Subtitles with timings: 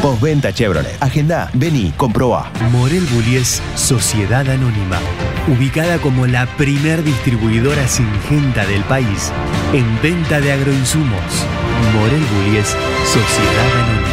[0.00, 0.96] Postventa Chevrolet.
[1.00, 2.50] Agenda, vení, comproba.
[2.72, 4.98] Morel Bullies Sociedad Anónima.
[5.46, 9.30] Ubicada como la primer distribuidora singenta del país
[9.74, 11.46] en venta de agroinsumos.
[11.92, 12.68] Morel Bullies
[13.04, 14.08] Sociedad Anónima.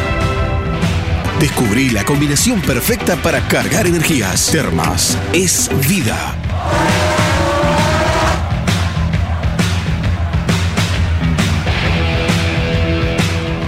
[1.39, 4.49] Descubrí la combinación perfecta para cargar energías.
[4.51, 6.35] Termas es vida.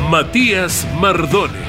[0.09, 1.68] Matías Mardones.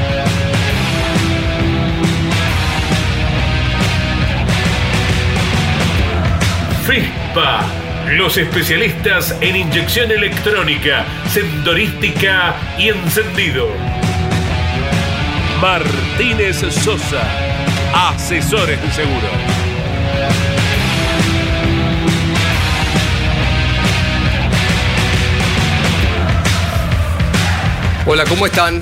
[6.91, 7.65] FISPA,
[8.17, 13.69] los especialistas en inyección electrónica, sendorística y encendido.
[15.61, 17.23] Martínez Sosa,
[17.93, 19.27] asesores de seguro.
[28.05, 28.81] Hola, ¿cómo están?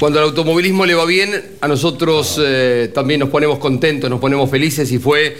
[0.00, 4.50] Cuando al automovilismo le va bien, a nosotros eh, también nos ponemos contentos, nos ponemos
[4.50, 5.36] felices y fue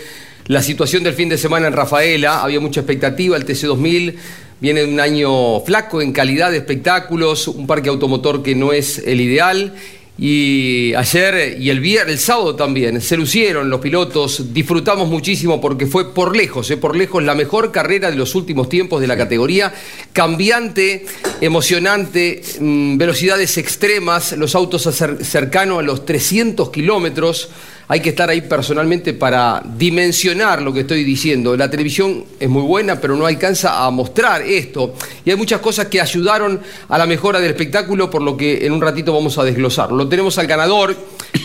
[0.49, 2.43] la situación del fin de semana en Rafaela.
[2.43, 4.15] Había mucha expectativa, el TC2000
[4.61, 8.99] viene de un año flaco en calidad de espectáculos, un parque automotor que no es
[8.99, 9.75] el ideal.
[10.21, 15.87] Y ayer y el viernes, el sábado también, se lucieron los pilotos, disfrutamos muchísimo porque
[15.87, 19.17] fue por lejos, eh, por lejos la mejor carrera de los últimos tiempos de la
[19.17, 19.73] categoría,
[20.13, 21.07] cambiante,
[21.41, 24.89] emocionante, mm, velocidades extremas, los autos
[25.23, 27.51] cercanos a los 300 kilómetros.
[27.91, 31.57] Hay que estar ahí personalmente para dimensionar lo que estoy diciendo.
[31.57, 34.95] La televisión es muy buena, pero no alcanza a mostrar esto.
[35.25, 38.73] Y hay muchas cosas que ayudaron a la mejora del espectáculo, por lo que en
[38.73, 39.91] un ratito vamos a desglosar.
[39.91, 40.95] Lo tenemos al ganador.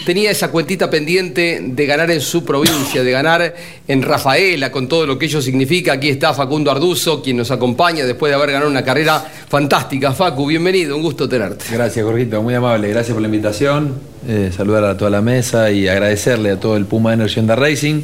[0.06, 3.56] Tenía esa cuentita pendiente de ganar en su provincia, de ganar
[3.88, 5.94] en Rafaela, con todo lo que ello significa.
[5.94, 10.14] Aquí está Facundo Arduzo, quien nos acompaña después de haber ganado una carrera fantástica.
[10.14, 11.66] Facu, bienvenido, un gusto tenerte.
[11.72, 12.90] Gracias, Jorgito, muy amable.
[12.90, 13.96] Gracias por la invitación.
[14.28, 18.02] Eh, saludar a toda la mesa y agradecerle a todo el Puma Energy Honda Racing.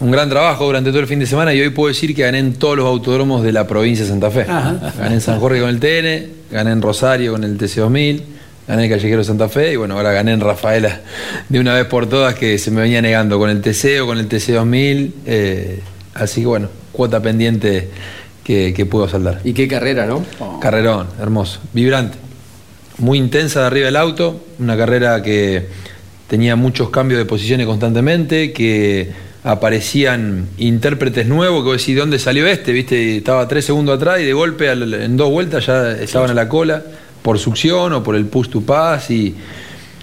[0.00, 2.38] Un gran trabajo durante todo el fin de semana y hoy puedo decir que gané
[2.38, 4.44] en todos los autódromos de la provincia de Santa Fe.
[4.44, 8.22] Gané en San Jorge con el TN, gané en Rosario con el TC2000,
[8.66, 11.00] gané en Callejero Santa Fe y bueno, ahora gané en Rafaela
[11.48, 14.18] de una vez por todas que se me venía negando con el TC o con
[14.18, 15.12] el TC2000.
[15.26, 15.80] eh,
[16.14, 17.90] así que bueno, cuota pendiente
[18.42, 19.40] que, que puedo saldar.
[19.44, 20.24] Y qué carrera, ¿no?
[20.60, 22.18] Carrerón, hermoso, vibrante.
[22.98, 25.66] Muy intensa de arriba del auto, una carrera que
[26.28, 29.10] tenía muchos cambios de posiciones constantemente, que
[29.42, 32.72] aparecían intérpretes nuevos, que vos decís, ¿de dónde salió este?
[32.72, 33.18] ¿Viste?
[33.18, 36.82] Estaba tres segundos atrás y de golpe en dos vueltas ya estaban a la cola
[37.24, 39.34] por succión o por el push to pass y,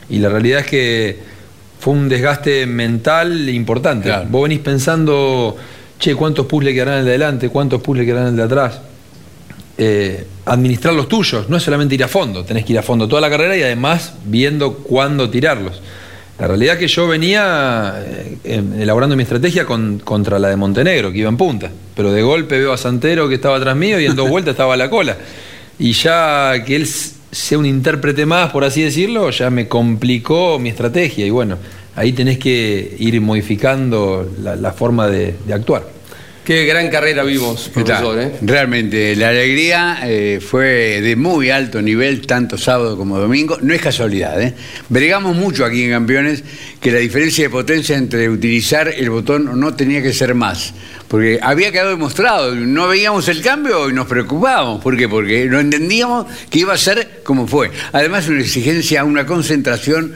[0.10, 1.20] y la realidad es que
[1.80, 4.08] fue un desgaste mental importante.
[4.08, 4.26] Claro.
[4.28, 5.56] Vos venís pensando,
[6.00, 7.50] che, ¿cuántos push le quedarán al de adelante?
[7.50, 8.82] ¿Cuántos push le quedarán al de atrás?
[9.78, 13.08] eh, administrar los tuyos, no es solamente ir a fondo, tenés que ir a fondo
[13.08, 15.82] toda la carrera y además viendo cuándo tirarlos.
[16.40, 20.56] La realidad es que yo venía eh, em, elaborando mi estrategia con- contra la de
[20.56, 24.00] Montenegro, que iba en punta, pero de golpe veo a Santero que estaba atrás mío
[24.00, 25.18] y en dos vueltas estaba a la cola.
[25.82, 30.70] Y ya que él sea un intérprete más, por así decirlo, ya me complicó mi
[30.70, 31.58] estrategia y bueno,
[31.96, 35.91] ahí tenés que ir modificando la, forma de actuar.
[36.44, 38.20] Qué gran carrera vimos, profesor.
[38.20, 38.32] ¿eh?
[38.42, 43.60] Realmente, la alegría eh, fue de muy alto nivel, tanto sábado como domingo.
[43.62, 44.56] No es casualidad, ¿eh?
[44.90, 46.44] Bregamos mucho aquí en Campeones
[46.80, 50.74] que la diferencia de potencia entre utilizar el botón no tenía que ser más.
[51.08, 54.82] Porque había quedado demostrado, no veíamos el cambio y nos preocupábamos.
[54.82, 55.08] ¿Por qué?
[55.08, 57.70] Porque no entendíamos que iba a ser como fue.
[57.92, 60.16] Además, una exigencia, una concentración,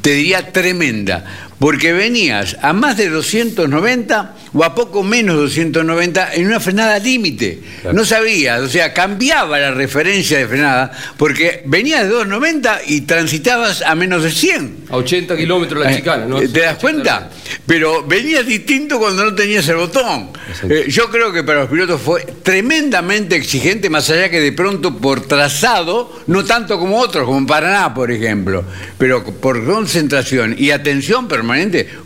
[0.00, 1.24] te diría tremenda.
[1.58, 7.60] Porque venías a más de 290 o a poco menos 290 en una frenada límite.
[7.92, 13.82] No sabías, o sea, cambiaba la referencia de frenada porque venías de 290 y transitabas
[13.82, 14.76] a menos de 100.
[14.90, 16.40] A 80 kilómetros la chicana, ¿no?
[16.40, 17.30] Eh, ¿Te das cuenta?
[17.66, 20.30] Pero venías distinto cuando no tenías el botón.
[20.68, 24.96] Eh, yo creo que para los pilotos fue tremendamente exigente, más allá que de pronto
[24.98, 28.64] por trazado, no tanto como otros, como Paraná, por ejemplo,
[28.98, 31.45] pero por concentración y atención permanente,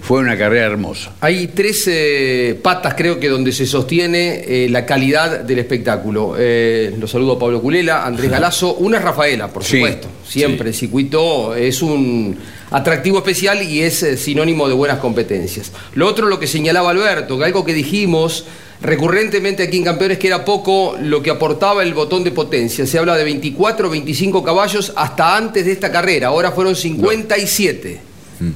[0.00, 1.12] fue una carrera hermosa.
[1.20, 6.34] Hay tres eh, patas, creo que, donde se sostiene eh, la calidad del espectáculo.
[6.38, 8.74] Eh, lo saludo a Pablo Culela, Andrés Galazo.
[8.74, 10.08] Una es Rafaela, por Sí, supuesto.
[10.26, 12.36] Siempre, el circuito es un
[12.70, 15.72] atractivo especial y es eh, sinónimo de buenas competencias.
[15.94, 18.44] Lo otro, lo que señalaba Alberto, que algo que dijimos
[18.80, 22.86] recurrentemente aquí en Campeones, que era poco lo que aportaba el botón de potencia.
[22.86, 26.28] Se habla de 24 o 25 caballos hasta antes de esta carrera.
[26.28, 28.09] Ahora fueron 57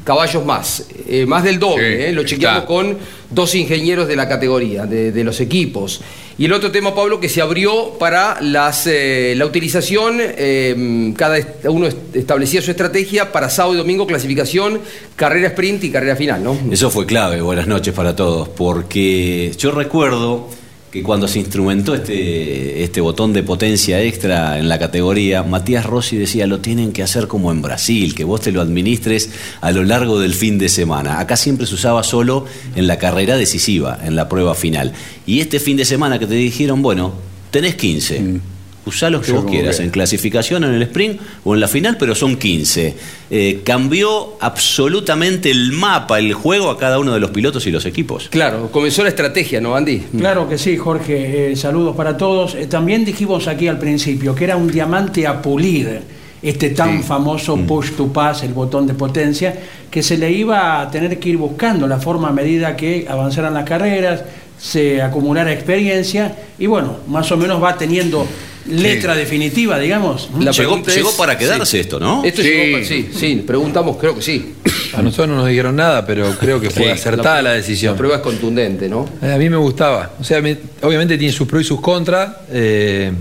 [0.04, 2.66] caballos más, eh, más del doble, Sí, eh, lo chequeamos está.
[2.66, 2.96] con
[3.30, 6.00] dos ingenieros de la categoría, de, de los equipos.
[6.36, 11.38] Y el otro tema, Pablo, que se abrió para las, eh, la utilización, eh, cada
[11.38, 14.80] est- uno est- establecía su estrategia para sábado y domingo, clasificación,
[15.16, 16.58] carrera sprint y carrera final, ¿no?
[16.72, 20.48] Eso fue clave, buenas noches para todos, porque yo recuerdo
[20.94, 26.16] que cuando se instrumentó este, este botón de potencia extra en la categoría, Matías Rossi
[26.16, 29.28] decía, lo tienen que hacer como en Brasil, que vos te lo administres
[29.60, 31.18] a lo largo del fin de semana.
[31.18, 32.46] Acá siempre se usaba solo
[32.76, 34.92] en la carrera decisiva, en la prueba final.
[35.26, 37.14] Y este fin de semana que te dijeron, bueno,
[37.50, 38.53] tenés 15.
[38.86, 39.86] Usá los que Yo vos como quieras, quiera.
[39.86, 42.94] en clasificación, en el sprint o en la final, pero son 15.
[43.30, 47.86] Eh, cambió absolutamente el mapa, el juego a cada uno de los pilotos y los
[47.86, 48.28] equipos.
[48.30, 50.02] Claro, comenzó la estrategia, ¿no, Andy?
[50.18, 51.52] Claro que sí, Jorge.
[51.52, 52.54] Eh, saludos para todos.
[52.54, 56.02] Eh, también dijimos aquí al principio que era un diamante a pulir
[56.42, 59.58] este tan famoso push to pass, el botón de potencia,
[59.90, 63.54] que se le iba a tener que ir buscando la forma a medida que avanzaran
[63.54, 64.22] las carreras,
[64.58, 68.26] se acumulara experiencia y bueno, más o menos va teniendo
[68.66, 70.28] letra definitiva, digamos.
[70.40, 72.24] La llegó pregunta llegó es- para quedarse esto, ¿no?
[72.24, 72.48] Esto Sí.
[72.48, 74.54] llegó para- sí, sí, preguntamos, creo que sí.
[74.94, 77.92] A nosotros no nos dijeron nada, pero creo que fue Sí, acertada la, decisión.
[77.94, 79.08] La prueba es contundente, ¿no?
[79.22, 80.12] Eh, A mí me gustaba.
[80.20, 82.30] O sea, me- obviamente tiene sus pros y sus contras.
[82.50, 83.12] eh,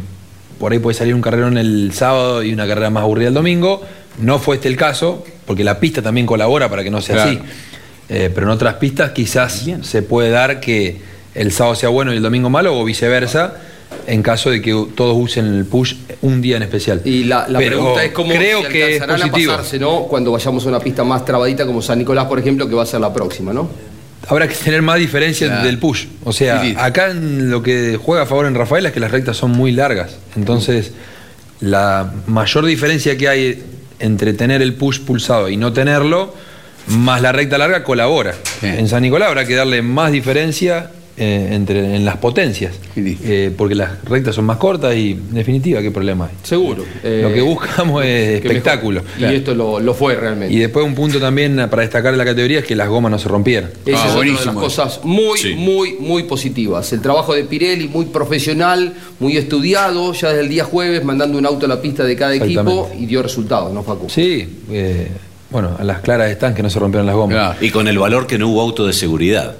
[0.60, 3.82] por ahí puede salir un carrerón el sábado y una carrera más aburrida el domingo.
[4.20, 7.32] No fue este el caso, porque la pista también colabora para que no sea Claro.
[7.32, 7.40] así.
[8.08, 10.98] Eh, pero en otras pistas quizás se puede dar que
[11.36, 13.56] el sábado sea bueno y el domingo malo o viceversa,
[14.08, 17.02] en caso de que todos usen el push un día en especial.
[17.06, 20.04] Y la, la Pero pregunta es cómo creo se que es a pasarse, ¿no?
[20.04, 22.86] Cuando vayamos a una pista más trabadita como San Nicolás, por ejemplo, que va a
[22.86, 23.70] ser la próxima, ¿no?
[24.28, 25.66] Habrá que tener más diferencia Claro.
[25.66, 26.06] del push.
[26.24, 26.76] O sea, Sí, sí.
[26.80, 29.72] acá en lo que juega a favor en Rafael es que las rectas son muy
[29.74, 30.16] largas.
[30.38, 30.94] Entonces,
[31.60, 33.64] la mayor diferencia que hay
[34.00, 36.34] entre tener el push pulsado y no tenerlo,
[36.88, 38.34] más la recta larga, colabora.
[38.60, 38.68] Sí.
[38.68, 42.74] En San Nicolás habrá que darle más diferencia eh, entre, en las potencias.
[42.96, 46.32] Eh, porque las rectas son más cortas y, en definitiva, ¿qué problema hay?
[46.44, 46.84] Seguro.
[46.84, 49.02] Lo Eh, que buscamos es que espectáculo.
[49.20, 49.34] mejor.
[49.34, 50.54] Y esto lo, lo fue realmente.
[50.54, 53.20] Y después un punto también para destacar de la categoría es que las gomas no
[53.20, 53.70] se rompieran.
[53.86, 54.60] Esa Ah, es otra de las buenísimo.
[54.60, 55.54] cosas muy, Sí.
[55.56, 56.92] muy, muy positivas.
[56.94, 61.46] El trabajo de Pirelli, muy profesional, muy estudiado, ya desde el día jueves mandando un
[61.46, 64.10] auto a la pista de cada equipo y dio resultados, ¿no, Facu?
[64.10, 65.10] Sí, eh,
[65.54, 67.36] bueno, a las claras están que no se rompieron las gomas.
[67.36, 67.58] Claro.
[67.66, 69.56] Y con el valor que no hubo auto de seguridad.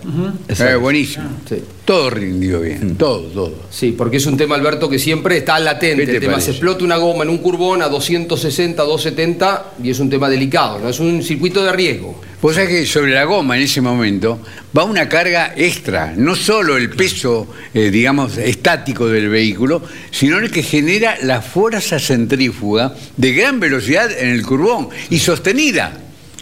[0.50, 1.26] Eh, buenísimo.
[1.48, 1.64] Sí.
[1.86, 3.54] Todo rindió bien, todo, todo.
[3.70, 6.06] Sí, porque es un tema, Alberto, que siempre está latente.
[6.06, 6.48] ¿Qué te El tema parece?
[6.48, 10.80] se explota una goma en un curbón a 260, 270 y es un tema delicado,
[10.80, 10.90] ¿no?
[10.90, 12.20] Es un circuito de riesgo.
[12.44, 14.38] Vos sabés que sobre la goma en ese momento
[14.78, 19.82] va una carga extra, no solo el peso, eh, digamos, estático del vehículo,
[20.12, 25.98] sino el que genera la fuerza centrífuga de gran velocidad en el curbón y sostenida.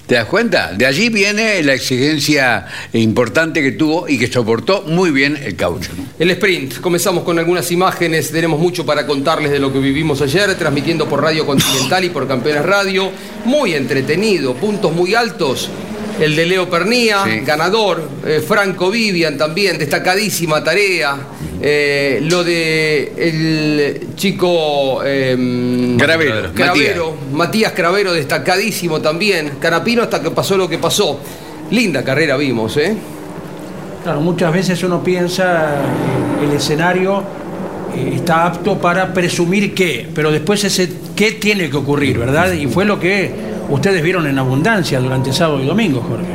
[0.08, 0.74] ¿Te das cuenta?
[0.74, 5.92] De allí viene la exigencia importante que tuvo y que soportó muy bien el caucho.
[6.18, 10.56] El sprint, comenzamos con algunas imágenes, tenemos mucho para contarles de lo que vivimos ayer,
[10.56, 13.12] transmitiendo por Radio Continental y por Campeones Radio,
[13.46, 15.70] muy entretenido, puntos muy altos,
[16.20, 17.40] el de Leo Pernía, Sí.
[17.46, 21.16] ganador, eh, Franco Vivian también, destacadísima tarea,
[21.62, 30.32] eh, lo de el chico em, Cravero, Cravero, Matías Cravero, destacadísimo también, Canapino hasta que
[30.32, 31.20] pasó lo que pasó.
[31.72, 32.96] Linda carrera vimos, ¿eh?
[34.04, 37.24] Claro, muchas veces uno piensa eh, el escenario
[37.96, 42.52] eh, está apto para presumir qué, pero después ese qué tiene que ocurrir, ¿verdad?
[42.54, 43.32] Y fue lo que
[43.72, 46.26] ustedes vieron en abundancia durante sábado y domingo, Jorge.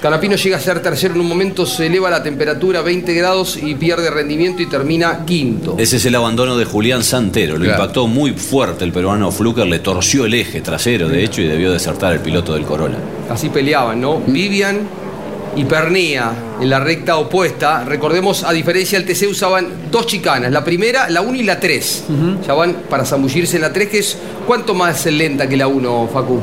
[0.00, 3.56] Canapino llega a ser tercero en un momento, se eleva la temperatura a 20 grados
[3.56, 5.76] y pierde rendimiento y termina quinto.
[5.78, 7.54] Ese es el abandono de Julián Santero.
[7.56, 7.80] Lo Claro.
[7.80, 11.72] impactó muy fuerte el peruano Fluker, le torció el eje trasero, de hecho, y debió
[11.72, 12.98] desertar el piloto del Corolla.
[13.30, 14.18] Así peleaban, ¿no?
[14.26, 14.80] Vivian
[15.56, 17.82] y Pernía en la recta opuesta.
[17.84, 22.04] Recordemos, a diferencia del TC usaban dos chicanas, la primera, la 1 y la 3.
[22.46, 26.10] Ya van para zambullirse en la 3, que es cuánto más lenta que la 1,
[26.12, 26.40] Facu.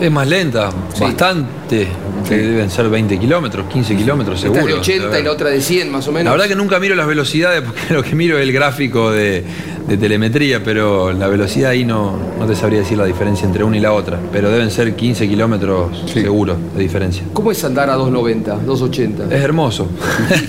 [0.00, 1.88] Es más lenta, bastante.
[2.28, 4.74] Deben ser 20 kilómetros, 15 kilómetros Esta seguro.
[4.74, 6.26] de 80 y la otra de 100 más o menos.
[6.26, 9.42] La verdad que nunca miro las velocidades porque lo que miro es el gráfico de,
[9.88, 13.76] de telemetría, pero la velocidad ahí no, no te sabría decir la diferencia entre una
[13.76, 14.20] y la otra.
[14.32, 17.24] Pero deben ser 15 kilómetros seguro de diferencia.
[17.32, 19.34] ¿Cómo es andar a 290, 280?
[19.34, 19.88] Es hermoso.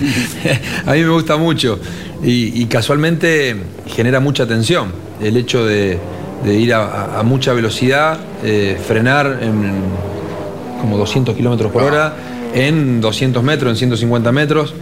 [0.86, 1.80] a mí me gusta mucho.
[2.24, 3.56] Y, y casualmente
[3.88, 4.92] genera mucha tensión.
[5.22, 5.98] El hecho de,
[6.44, 9.72] de ir a, a- mucha velocidad, eh, frenar en
[10.82, 12.14] como 200 kilómetros por hora,
[12.54, 14.74] en 200 metros, en 150 metros.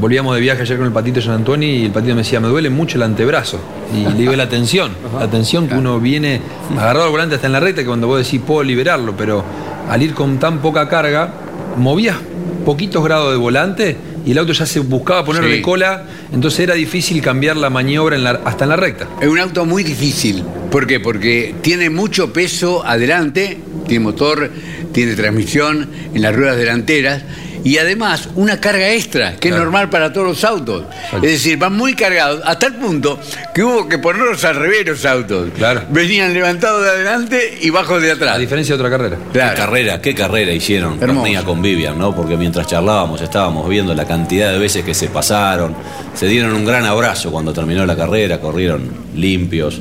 [0.00, 2.48] Volvíamos de viaje ayer con el patito Jean Antoni y el patito me decía, me
[2.48, 3.58] duele mucho el antebrazo.
[3.94, 6.40] Y le digo, la tensión, la tensión que uno viene
[6.76, 9.44] agarrado al volante hasta en la recta, que cuando vos decís, puedo liberarlo, pero
[9.88, 11.28] al ir con tan poca carga,
[11.76, 12.16] movías
[12.64, 15.50] poquitos grados de volante y el auto ya se buscaba poner Sí.
[15.50, 19.08] de cola, entonces era difícil cambiar la maniobra en la- hasta en la recta.
[19.20, 20.42] Es un auto muy difícil.
[20.70, 21.00] ¿Por qué?
[21.00, 24.50] Porque tiene mucho peso adelante, tiene motor,
[24.92, 27.22] tiene transmisión en las ruedas delanteras
[27.64, 30.84] y además una carga extra, que es normal para todos los autos.
[31.14, 33.18] Es decir, van muy cargados, hasta el punto
[33.54, 35.50] que hubo que ponerlos al revés los autos.
[35.56, 35.82] Claro.
[35.90, 38.36] Venían levantados de adelante y bajos de atrás.
[38.36, 39.18] A diferencia de otra carrera.
[39.32, 40.98] Qué carrera, qué carrera hicieron
[41.44, 42.14] con Vivian, ¿no?
[42.14, 45.74] Porque mientras charlábamos estábamos viendo la cantidad de veces que se pasaron,
[46.14, 49.80] se dieron un gran abrazo cuando terminó la carrera, corrieron limpios.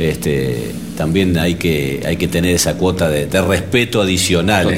[0.00, 4.76] Este, también hay que, hay que tener esa cuota de, de respeto adicional eh,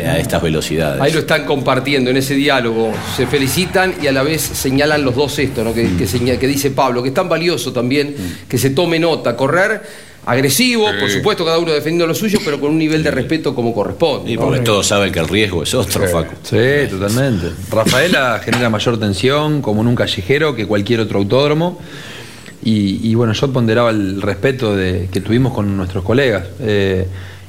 [0.00, 1.00] en- a estas velocidades.
[1.00, 2.92] Ahí lo están compartiendo en ese diálogo.
[3.16, 5.72] Se felicitan y a la vez señalan los dos esto, ¿no?
[5.72, 5.96] que, Mm.
[5.98, 8.14] que señala- que dice Pablo, que es tan valioso también
[8.48, 9.36] que se tome nota.
[9.36, 9.82] Correr
[10.24, 13.72] agresivo, por supuesto, cada uno defendiendo lo suyo, pero con un nivel de respeto como
[13.72, 14.32] corresponde.
[14.32, 14.42] Y ¿no?
[14.42, 16.34] porque todos saben que el riesgo es otro, Facu.
[16.42, 17.50] Sí, totalmente.
[17.70, 21.78] Rafaela genera mayor tensión como en un callejero que cualquier otro autódromo.
[22.62, 26.46] Y, bueno, yo ponderaba el respeto de, que tuvimos con nuestros colegas.
[26.60, 27.06] Eh,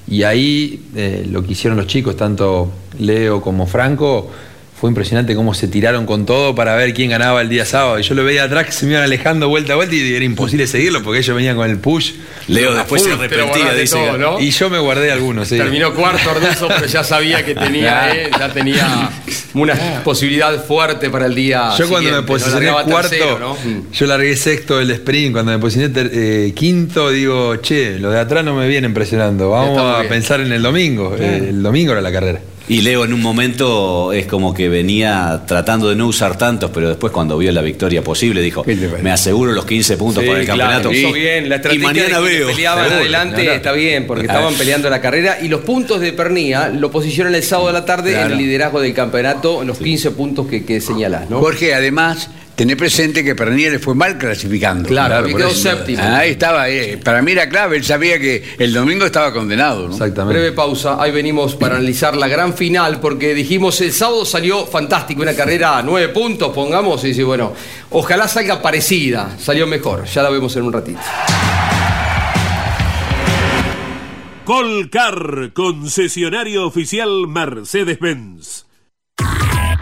[0.07, 4.29] y ahí eh, lo que hicieron los chicos, tanto Leo como Franco,
[4.79, 7.97] fue impresionante cómo se tiraron con todo para ver quién ganaba el día sábado.
[7.99, 10.23] Y yo lo veía atrás que se me iban alejando vuelta a vuelta y era
[10.23, 12.11] imposible seguirlo porque ellos venían con el push.
[12.47, 13.95] Leo después se arrepentía, dice.
[13.95, 14.39] todo, ¿no?
[14.39, 15.57] Y yo me guardé algunos, sí.
[15.57, 19.09] Terminó cuarto Orneso, pero ya sabía que tenía, eh, ya tenía
[19.55, 21.71] una posibilidad fuerte para el día.
[21.75, 23.53] Yo cuando me posicioné cuarto, tercero, ¿no?
[23.55, 23.91] Mm.
[23.91, 25.33] yo largué sexto del sprint.
[25.33, 29.49] Cuando me posicioné ter- eh, quinto, digo, che, los de atrás no me vienen presionando.
[29.49, 30.09] Vamos a bien.
[30.09, 31.15] pensar en el domingo.
[31.17, 32.41] Eh, el domingo era la carrera.
[32.69, 36.89] Y Leo en un momento es como que venía tratando de no usar tantos, pero
[36.89, 38.65] después cuando vio la victoria posible dijo,
[39.01, 40.91] me aseguro los 15 puntos Sí, para el claro, campeonato.
[40.91, 42.47] Y- bien, la y estrategia mañana de que veo.
[42.47, 46.67] peleaban Seguro, adelante está bien, porque estaban peleando la carrera y los puntos de Pernía
[46.67, 50.11] lo posicionan el sábado de la tarde en el liderazgo del campeonato, en los 15
[50.11, 51.39] puntos que, que señalás, ¿no?
[51.39, 54.89] Jorge, además, tener presente que Pernier le fue mal clasificando.
[54.89, 56.01] Claro, quedó séptimo.
[56.01, 59.93] Ahí estaba, eh, para mí era clave, él sabía que el domingo estaba condenado, ¿no?
[59.93, 60.39] Exactamente.
[60.39, 65.21] Breve pausa, ahí venimos para analizar la gran final, porque dijimos el sábado salió fantástico,
[65.21, 67.53] una carrera a nueve puntos, pongamos, y dice, bueno,
[67.91, 70.99] ojalá salga parecida, salió mejor, ya la vemos en un ratito.
[74.45, 78.65] Colcar, concesionario oficial Mercedes-Benz.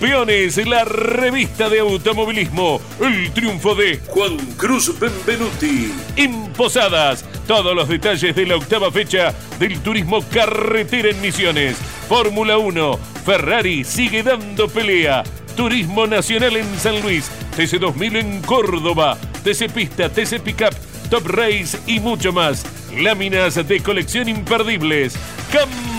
[0.00, 2.80] Campeones, la revista de automovilismo.
[3.02, 5.92] El triunfo de Juan Cruz Benvenuti.
[6.16, 11.76] En Posadas, todos los detalles de la octava fecha del turismo carretera en Misiones.
[12.08, 15.22] Fórmula 1, Ferrari sigue dando pelea.
[15.54, 20.74] Turismo Nacional en San Luis, TC2000 en Córdoba, TC Pista, TC Pickup,
[21.10, 22.64] Top Race y mucho más.
[22.96, 25.14] Láminas de colección imperdibles.
[25.52, 25.89] Campeones.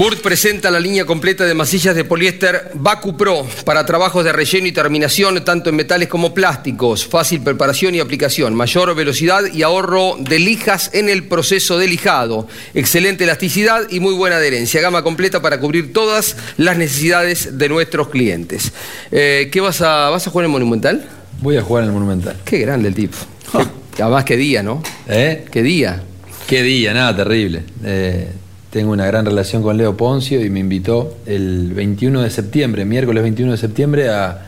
[0.00, 4.66] Burt presenta la línea completa de masillas de poliéster Baku Pro para trabajos de relleno
[4.66, 10.16] y terminación tanto en metales como plásticos, fácil preparación y aplicación, mayor velocidad y ahorro
[10.18, 15.42] de lijas en el proceso de lijado, excelente elasticidad y muy buena adherencia, gama completa
[15.42, 18.72] para cubrir todas las necesidades de nuestros clientes.
[19.12, 21.06] Eh, ¿Qué vas a, vas a jugar en el Monumental?
[21.42, 22.38] Voy a jugar en el Monumental.
[22.42, 23.18] Qué grande el tipo.
[23.98, 24.82] Además, qué día, ¿no?
[25.06, 25.44] ¿Eh?
[25.52, 26.02] ¿Qué día?
[26.46, 27.64] Qué día, nada, terrible.
[27.84, 28.32] Eh,
[28.70, 33.22] tengo una gran relación con Leo Poncio y me invitó el 21 de septiembre, miércoles
[33.22, 34.46] 21 de septiembre, a,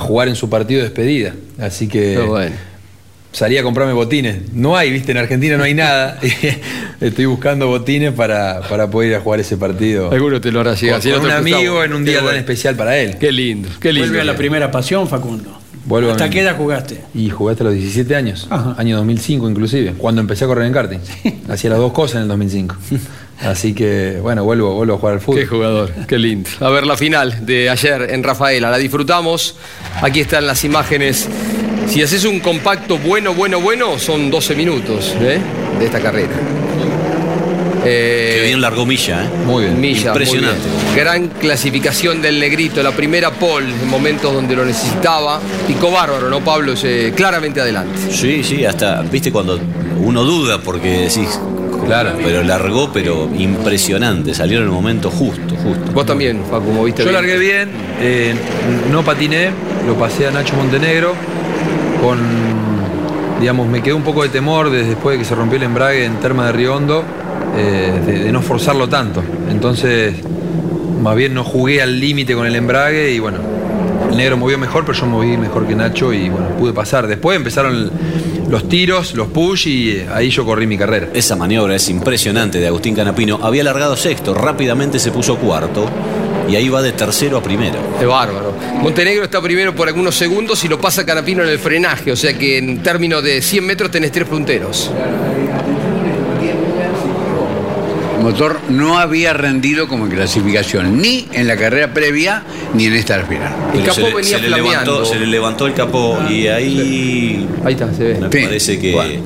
[0.00, 1.34] jugar en su partido de despedida.
[1.60, 2.18] Así que
[3.30, 4.52] salí a comprarme botines.
[4.52, 6.18] No hay, viste, en Argentina no hay nada.
[7.00, 10.10] Estoy buscando botines para, poder ir a jugar ese partido.
[10.10, 11.00] Seguro te lo harás llegar.
[11.00, 13.18] Con, un amigo en un día tan especial para él.
[13.18, 14.08] Qué lindo, qué lindo.
[14.08, 15.60] Vuelve a la primera pasión, Facundo.
[15.86, 17.02] Vuelvo ¿Hasta qué edad jugaste?
[17.14, 20.98] Y jugué hasta los 17 años, año 2005 inclusive, cuando empecé a correr en karting.
[21.48, 22.76] Hacía las dos cosas en el 2005.
[23.40, 25.40] Así que, bueno, vuelvo, vuelvo a jugar al fútbol.
[25.40, 26.48] Qué jugador, qué lindo.
[26.60, 29.56] A ver la final de ayer en Rafaela, la disfrutamos.
[30.02, 31.28] Aquí están las imágenes.
[31.88, 35.38] Si haces un compacto bueno, bueno, bueno, son 12 minutos ¿eh?
[35.78, 36.32] de esta carrera.
[37.86, 39.28] Eh, Qué bien largó Milla, ¿eh?
[39.44, 39.80] Muy bien.
[39.80, 40.62] Milla, Impresionante.
[40.96, 45.38] Gran clasificación del Negrito, la primera pole en momentos donde lo necesitaba.
[45.66, 46.72] Pico bárbaro, ¿no, Pablo?
[47.14, 47.98] claramente adelante.
[48.10, 49.60] Sí, sí, hasta, viste, cuando
[49.98, 51.38] uno duda porque decís,
[51.86, 52.12] Claro.
[52.22, 54.34] Pero largó, pero impresionante.
[54.34, 55.92] Salió en el momento justo, justo.
[55.92, 57.04] Vos también, Facu, como viste.
[57.04, 57.70] Yo largué bien,
[58.00, 58.34] eh,
[58.90, 59.50] no patiné,
[59.86, 61.14] lo pasé a Nacho Montenegro
[62.04, 62.18] con,
[63.40, 66.16] digamos, me quedó un poco de temor después de que se rompió el embrague en
[66.16, 67.02] Terma de Riondo,
[67.56, 69.22] eh, de, no forzarlo tanto.
[69.50, 70.14] Entonces,
[71.02, 73.38] más bien no jugué al límite con el embrague y bueno,
[74.10, 77.06] el negro movió mejor, pero yo moví mejor que Nacho y bueno, pude pasar.
[77.06, 77.90] Después empezaron
[78.54, 81.08] los tiros, los push y eh, ahí yo corrí mi carrera.
[81.12, 83.40] Esa maniobra es impresionante de Agustín Canapino.
[83.42, 85.90] Había largado sexto, rápidamente se puso cuarto
[86.48, 87.80] y ahí va de tercero a primero.
[88.00, 88.54] Es bárbaro.
[88.80, 92.38] Montenegro está primero por algunos segundos y lo pasa Canapino en el frenaje, o sea
[92.38, 94.88] que en términos de 100 metros tenés tres punteros
[98.24, 103.52] motor no había rendido como clasificación, ni en la carrera previa, ni en esta final.
[103.74, 104.38] El capó se venía
[104.82, 107.46] le, se le levantó el capó y ahí.
[107.64, 108.14] Ahí está, se ve.
[108.18, 109.20] Me parece que.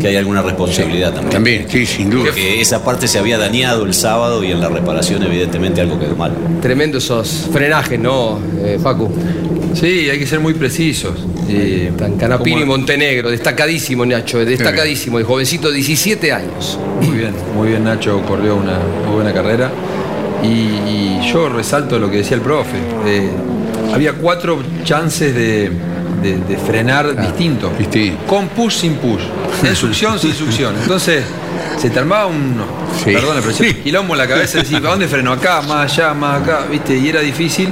[0.00, 1.30] que hay alguna responsabilidad también.
[1.30, 2.32] También, sí, sin duda.
[2.32, 6.16] Que esa parte se había dañado el sábado y en la reparación evidentemente algo quedó
[6.16, 6.32] mal.
[6.62, 9.10] Tremendo esos frenajes, ¿no, eh, Facu?
[9.74, 11.12] Sí, hay que ser muy precisos.
[11.48, 16.78] Eh, Canapino y Montenegro, destacadísimo Nacho, destacadísimo, el jovencito, 17 años.
[17.00, 19.70] Muy bien, muy bien Nacho corrió una muy buena carrera.
[20.42, 22.76] Y, y yo resalto lo que decía el profe.
[23.06, 23.28] eh,
[23.92, 25.70] había cuatro chances de,
[26.22, 27.70] de- de frenar distintos.
[28.26, 29.22] Con push sin push.
[29.64, 30.74] En succión sin succión.
[30.80, 31.24] Entonces
[31.78, 32.56] se te armaba un.
[33.04, 33.12] Sí.
[33.12, 35.32] Perdón, pero se quilombo en la cabeza decir, ¿a dónde freno?
[35.32, 36.96] Acá, más allá, más acá, ¿viste?
[36.96, 37.70] Y era difícil.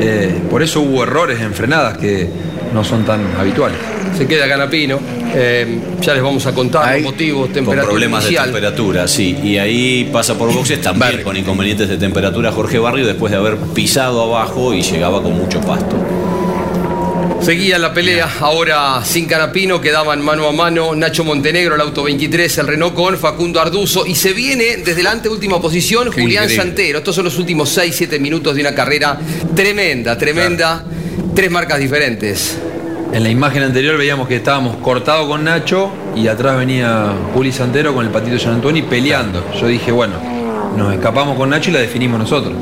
[0.00, 2.28] Eh, por eso hubo errores en frenadas que
[2.72, 3.78] no son tan habituales.
[4.16, 4.98] Se queda Canapino.
[5.34, 8.46] eh, ya les vamos a contar los motivos, Con temperatura problemas inicial.
[8.46, 9.36] de temperatura, sí.
[9.42, 13.56] Y ahí pasa por boxes también con inconvenientes de temperatura Jorge Barrio después de haber
[13.74, 15.96] pisado abajo y llegaba con mucho pasto.
[17.44, 22.56] Seguía la pelea, ahora sin Canapino, quedaban mano a mano Nacho Montenegro, el auto 23,
[22.56, 26.64] el Renault con Facundo Arduzo, y se viene desde la anteúltima posición Qué Julián increíble.
[26.64, 26.98] Santero.
[27.00, 29.18] Estos son los últimos 6-7 minutos de una carrera
[29.54, 30.84] tremenda, tremenda,
[31.34, 32.56] tres marcas diferentes.
[33.12, 37.92] En la imagen anterior veíamos que estábamos cortados con Nacho y atrás venía Juli Santero
[37.92, 39.44] con el patito Gianantoni peleando.
[39.60, 40.14] Yo dije, bueno,
[40.78, 42.54] nos escapamos con Nacho y la definimos nosotros.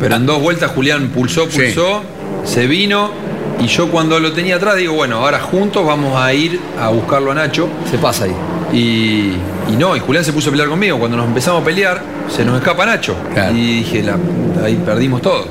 [0.00, 2.04] Pero en dos vueltas Julián pulsó, pulsó,
[2.44, 3.26] se vino
[3.60, 7.32] y yo cuando lo tenía atrás digo, bueno, ahora juntos vamos a ir a buscarlo
[7.32, 7.68] a Nacho.
[7.90, 8.34] Se pasa ahí.
[8.72, 10.98] Y, y no, y Julián se puso a pelear conmigo.
[10.98, 13.16] Cuando nos empezamos a pelear, se nos escapa Nacho.
[13.52, 14.16] Y dije, la
[14.64, 15.46] ahí perdimos todo.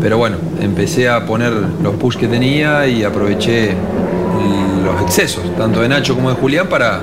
[0.00, 3.76] Pero bueno, empecé a poner los push que tenía y aproveché
[4.84, 7.00] los excesos, tanto de Nacho como de Julián, para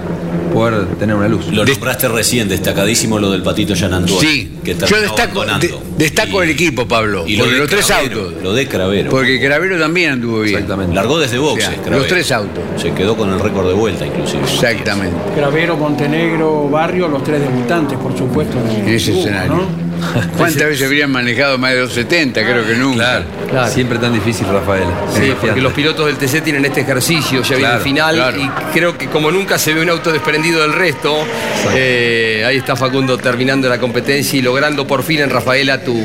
[0.54, 1.48] poder tener una luz.
[1.52, 4.28] Lo nombraste recién, destacadísimo lo del patito Yanantuani.
[4.28, 8.22] Sí, que yo destaco, de- destaco el equipo, Pablo, Y lo de los tres Cravero,
[8.26, 8.44] autos.
[8.44, 9.10] Lo de Cravero.
[9.10, 10.56] Porque Cravero también anduvo bien.
[10.56, 10.96] Exactamente.
[10.96, 12.00] Largó desde boxes, O sea, Cravero.
[12.00, 12.64] los tres autos.
[12.82, 14.44] Se quedó con el récord de vuelta, inclusive.
[14.44, 15.16] Exactamente.
[15.36, 18.58] Gravero, Montenegro, Barrio, los tres debutantes, por supuesto.
[18.60, 19.54] en ese escenario.
[19.54, 19.89] ¿no?
[20.38, 22.42] ¿Cuántas veces habrían manejado más de 270?
[22.42, 23.24] Creo que nunca.
[23.50, 24.84] Claro, siempre tan difícil, Rafael.
[25.14, 28.38] Sí, porque los pilotos del TC tienen este ejercicio, ya viene Claro, el final claro.
[28.40, 31.16] y creo que como nunca se ve un auto desprendido del resto,
[31.74, 35.96] eh, ahí está Facundo terminando la competencia y logrando por fin en Rafaela tu,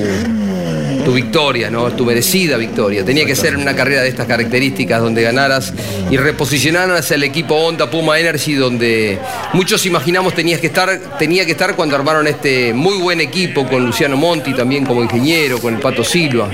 [1.04, 1.90] tu victoria, ¿no?
[1.92, 3.04] tu merecida victoria.
[3.04, 5.72] Tenía que ser una carrera de estas características donde ganaras
[6.10, 9.18] y reposicionaras al equipo Honda Puma Energy donde
[9.52, 13.84] muchos imaginamos tenías que estar, tenía que estar cuando armaron este muy buen equipo con
[13.86, 16.50] Luciano Monti también como ingeniero, con el Pato Silva.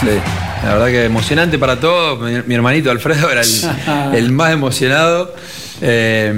[0.00, 0.06] Sí,
[0.64, 2.20] la verdad que emocionante para todos.
[2.20, 5.34] Mi, mi hermanito Alfredo era el, el más emocionado.
[5.80, 6.32] Eh,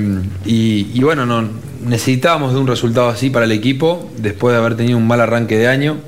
[0.46, 1.48] y, y bueno, no,
[1.84, 5.56] necesitábamos de un resultado así para el equipo, después de haber tenido un mal arranque
[5.58, 5.98] de año.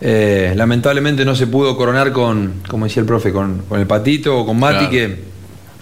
[0.00, 4.38] Eh, lamentablemente no se pudo coronar con, como decía el profe, con, con el Patito
[4.40, 4.90] o con Mati, Claro.
[4.90, 5.16] que,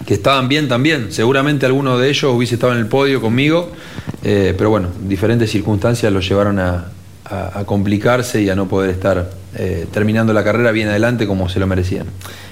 [0.05, 1.11] que estaban bien también.
[1.11, 3.71] Seguramente alguno de ellos hubiese estado en el podio conmigo,
[4.23, 6.85] eh, pero bueno, diferentes circunstancias los llevaron a,
[7.25, 11.49] a- a complicarse y a no poder estar eh, terminando la carrera bien adelante como
[11.49, 12.07] se lo merecían.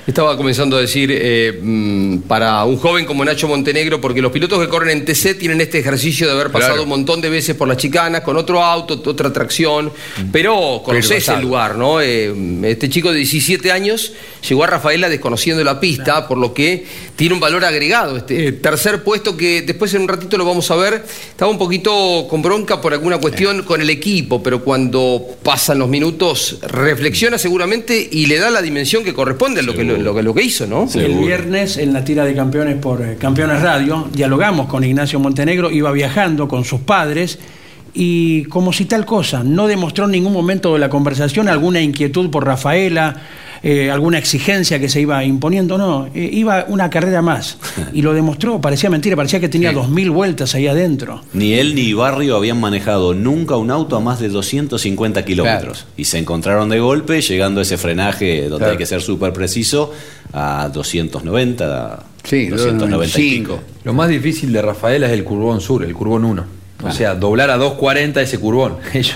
[0.05, 4.59] Estaba comenzando a decir, eh, mm, para un joven como Nacho Montenegro, porque los pilotos
[4.59, 6.83] que corren en TC tienen este ejercicio de haber pasado Claro.
[6.83, 9.91] un montón de veces por las chicanas, con otro auto, otra tracción,
[10.33, 12.01] pero conoces el lugar, ¿no?
[12.01, 14.11] Eh, este chico de 17 años
[14.47, 16.85] llegó a Rafaela desconociendo la pista, por lo que
[17.15, 18.17] tiene un valor agregado.
[18.17, 22.27] Este tercer puesto que después en un ratito lo vamos a ver, estaba un poquito
[22.29, 26.57] con bronca por alguna cuestión con el equipo, pero cuando pasan los minutos
[26.93, 30.23] reflexiona seguramente y le da la dimensión que corresponde a lo que, lo, lo que-
[30.23, 30.87] lo que hizo, ¿no?
[30.95, 35.71] El viernes en la tira de campeones por eh, Campeones Radio dialogamos con Ignacio Montenegro,
[35.71, 37.39] iba viajando con sus padres
[37.93, 42.29] y como si tal cosa, no demostró en ningún momento de la conversación alguna inquietud
[42.31, 43.21] por Rafaela,
[43.63, 47.57] eh, alguna exigencia que se iba imponiendo, no, eh, iba una carrera más
[47.93, 51.21] y lo demostró, parecía mentira, parecía que tenía dos mil vueltas ahí adentro.
[51.33, 55.85] Ni él ni Barrio habían manejado nunca un auto a más de 250 kilómetros.
[55.97, 58.71] Y se encontraron de golpe llegando a ese frenaje donde Claro.
[58.73, 59.91] hay que ser súper preciso
[60.33, 63.59] a 290, Sí, 290 y pico.
[63.83, 66.63] Lo más difícil de Rafaela es el curvón sur, el curvón 1.
[66.85, 68.75] O sea, doblar a 240 ese curvón.
[68.93, 69.15] Ellos,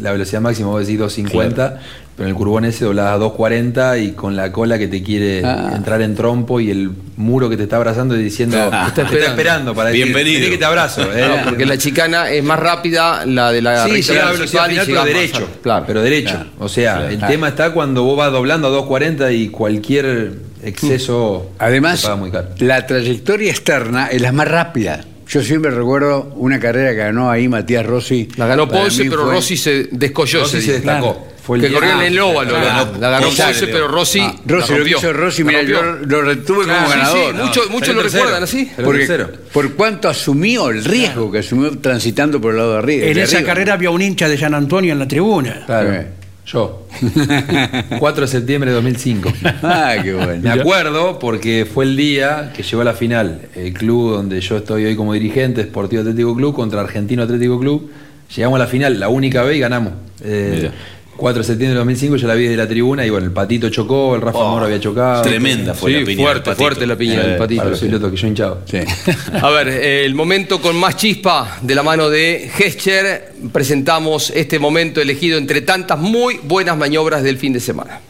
[0.00, 1.80] la velocidad máxima vos decís 250, pero
[2.18, 5.72] en el curvón ese doblás a 240 y con la cola que te quiere Ah.
[5.74, 8.56] entrar en trompo y el muro que te está abrazando y diciendo,
[8.94, 10.40] te está esperando, para decir, Bienvenido.
[10.40, 11.02] "Vení que te abrazo.
[11.12, 11.26] eh".
[11.28, 14.66] No, porque la chicana es más rápida, la de la Sí, recta llega a velocidad
[14.68, 15.48] final, pero más derecho.
[15.58, 15.84] a- Claro.
[15.86, 16.34] Pero derecho.
[16.34, 16.50] Claro.
[16.58, 17.08] O sea, Claro.
[17.08, 17.32] el Claro.
[17.32, 22.30] tema está cuando vos vas doblando a 240 y cualquier exceso Además, te paga muy
[22.30, 22.48] caro.
[22.58, 25.04] la trayectoria externa es la más rápida.
[25.28, 28.28] Yo siempre recuerdo una carrera que ganó ahí Matías Rossi.
[28.36, 31.14] La ganó Ponce, pero fue- Rossi se descolló Rossi se destacó.
[31.14, 31.32] Claro.
[31.42, 32.52] Fue el que corrió en el Ah, óvalo.
[32.52, 33.26] la, la ganó.
[33.26, 34.20] Ponce, pero Rossi.
[34.20, 37.32] Ah, Rossi, lo hizo Rossi, mira, yo lo retuve Claro, como sí, ganador.
[37.34, 38.22] sí, muchos- muchos lo tercero.
[38.24, 38.70] recuerdan así.
[38.84, 39.30] Porque, tercero.
[39.52, 43.06] por cuánto asumió el riesgo que asumió transitando por el lado de arriba.
[43.06, 43.48] En de esa arriba.
[43.54, 45.62] carrera había un hincha de San Antonio en la tribuna.
[45.66, 46.04] Claro.
[46.44, 46.86] Yo.
[47.98, 49.32] 4 de septiembre de 2005.
[49.62, 50.42] Ah, qué bueno.
[50.42, 54.56] Me acuerdo porque fue el día que llegó a la final el club donde yo
[54.56, 57.90] estoy hoy como dirigente, Sportivo Atlético Club, contra Argentino Atlético Club.
[58.34, 59.92] Llegamos a la final, la única vez y ganamos.
[60.24, 60.72] Eh, Mira.
[61.16, 63.68] 4 de septiembre de 2005 yo la vi desde la tribuna y bueno, el patito
[63.68, 65.22] chocó, el Rafa Oh, Moro había chocado.
[65.22, 66.22] Tremenda fue Sí, la piña.
[66.24, 66.56] fuerte, del patito.
[66.64, 67.58] fuerte la piña del Eh, patito.
[67.60, 68.62] Para los pilotos que yo hinchado.
[68.68, 68.78] Sí.
[69.42, 73.34] A ver, eh, el momento con más chispa de la mano de Gescher.
[73.52, 78.00] Presentamos este momento elegido entre tantas muy buenas maniobras del fin de semana.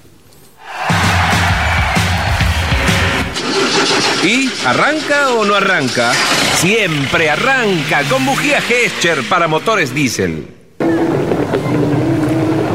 [4.25, 6.13] ¿Y arranca o no arranca?
[6.61, 10.47] Siempre arranca con bujía Gescher para motores diésel.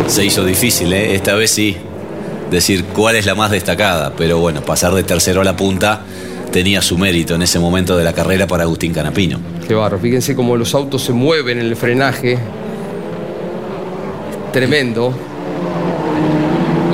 [0.08, 1.15] Se hizo difícil, ¿eh?
[1.15, 1.78] esta vez sí.
[2.50, 6.02] Decir cuál es la más destacada, pero bueno, pasar de tercero a la punta
[6.52, 9.39] tenía su mérito en ese momento de la carrera para Agustín Canapino.
[9.67, 12.39] Qué barro, fíjense cómo los autos se mueven en el frenaje.
[14.54, 15.13] Tremendo.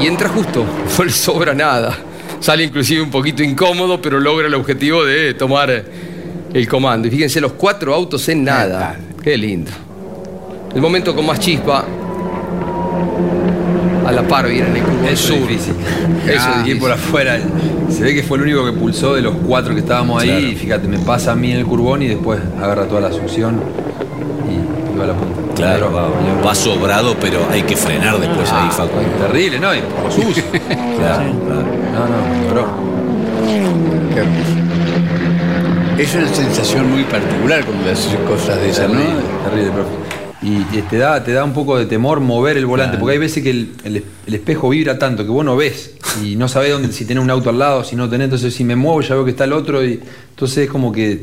[0.01, 0.65] Y entra justo,
[0.97, 1.95] no le sobra nada.
[2.39, 5.85] Sale inclusive un poquito incómodo, pero logra el objetivo de tomar
[6.51, 7.07] el comando.
[7.07, 8.97] Y fíjense los cuatro autos en nada.
[9.23, 9.71] Qué lindo.
[10.73, 11.85] El momento con más chispa.
[14.07, 15.37] A la par viene el Club Eso Sur.
[15.43, 15.75] es difícil.
[16.27, 17.37] Eso Ah, es ir por afuera.
[17.89, 20.29] Se ve que fue el único que pulsó de los cuatro que estábamos ahí.
[20.29, 20.47] Claro.
[20.47, 23.61] Y fíjate, me pasa a mí en el curbón y después agarra toda la asunción
[24.49, 25.41] y, va a la punta.
[25.55, 26.09] Claro, Pero, va,
[26.47, 28.97] va sobrado, pero hay que frenar después ahí, Facu.
[29.27, 29.73] Terrible, ¿no?
[29.75, 30.43] Y por sucio.
[30.53, 31.63] Claro, claro.
[31.93, 34.53] No, no, hermoso.
[35.97, 38.97] Es una sensación muy particular cuando haces cosas de esas, ¿no?
[38.97, 39.89] Terrible, terrible, profe.
[40.43, 43.17] Y, y te, da, te da un poco de temor mover el volante, porque hay
[43.19, 46.71] veces que el, el- el espejo vibra tanto que vos no ves y no sabés
[46.71, 49.15] dónde, si tenés un auto al lado, si no tenés, entonces si me muevo ya
[49.15, 49.99] veo que está el otro y
[50.31, 51.21] entonces es como que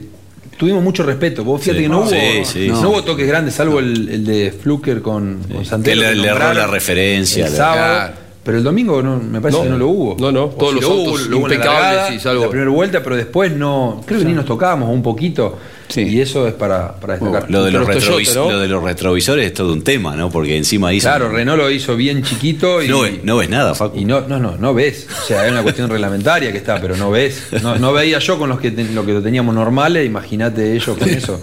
[0.56, 1.44] tuvimos mucho respeto.
[1.44, 1.82] Vos fíjate Sí.
[1.84, 5.64] que no hubo, Sí, no hubo toques grandes, salvo el, el de Fluker con, con
[5.64, 6.00] Santero.
[6.00, 7.46] le, que le erró la referencia.
[7.46, 8.12] el sábado.
[8.42, 9.64] Pero el domingo no, me parece No.
[9.64, 10.16] que no lo hubo.
[10.18, 12.48] No, no, O todos si los lo autos hubo la impecables largada, y salvo- La
[12.50, 14.00] primera vuelta, pero después no.
[14.06, 15.58] Creo que ni nos tocábamos un poquito.
[15.90, 16.02] Sí.
[16.02, 17.50] Y eso es para, para destacar.
[17.50, 18.50] Lo de, los Pero Toyota, retrovis- ¿no?
[18.52, 20.30] lo de los retrovisores es todo un tema, ¿no?
[20.30, 21.04] Porque encima hizo.
[21.08, 23.98] Claro, Renault lo hizo bien chiquito y no, ves, no ves nada, Facu.
[23.98, 25.06] y no, no, no, no ves.
[25.22, 27.42] O sea, es una cuestión reglamentaria que está, pero no ves.
[27.62, 30.96] No, no veía yo con los que ten- lo que lo teníamos normales, imagínate ellos
[30.96, 31.40] con eso.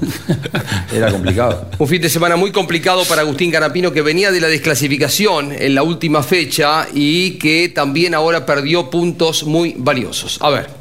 [0.93, 1.69] Era complicado.
[1.77, 5.75] Un fin de semana muy complicado para Agustín Canapino que venía de la desclasificación en
[5.75, 10.37] la última fecha y que también ahora perdió puntos muy valiosos.
[10.41, 10.76] A ver.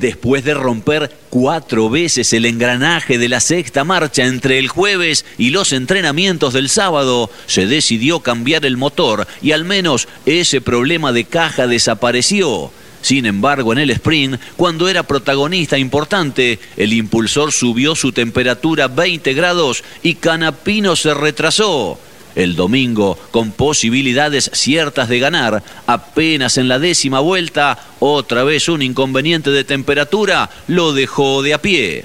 [0.00, 5.50] Después de romper cuatro veces el engranaje de la sexta marcha entre el jueves y
[5.50, 11.24] los entrenamientos del sábado, se decidió cambiar el motor y al menos ese problema de
[11.24, 12.70] caja desapareció.
[13.02, 19.34] Sin embargo, en el sprint, cuando era protagonista importante, el impulsor subió su temperatura 20
[19.34, 21.98] grados y Canapino se retrasó.
[22.38, 28.80] El domingo, con posibilidades ciertas de ganar, apenas en la décima vuelta, otra vez un
[28.80, 32.04] inconveniente de temperatura lo dejó de a pie.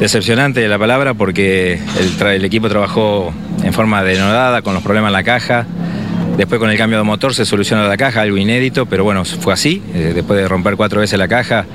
[0.00, 1.80] Decepcionante la palabra porque
[2.20, 5.64] el, equipo trabajó en forma denodada con los problemas en la caja.
[6.36, 9.52] Después con el cambio de motor se solucionó la caja, algo inédito, pero bueno, fue
[9.52, 9.80] así.
[9.94, 11.66] Eh, después de romper cuatro veces la caja,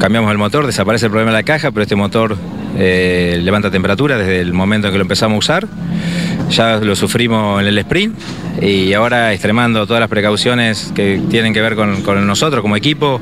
[0.00, 2.36] cambiamos el motor, desaparece el problema de la caja, pero este motor
[2.76, 5.68] eh, levanta temperatura desde el momento en que lo empezamos a usar.
[6.50, 8.18] Ya lo sufrimos en el sprint
[8.60, 13.20] y ahora extremando todas las precauciones que tienen que ver con, nosotros como equipo,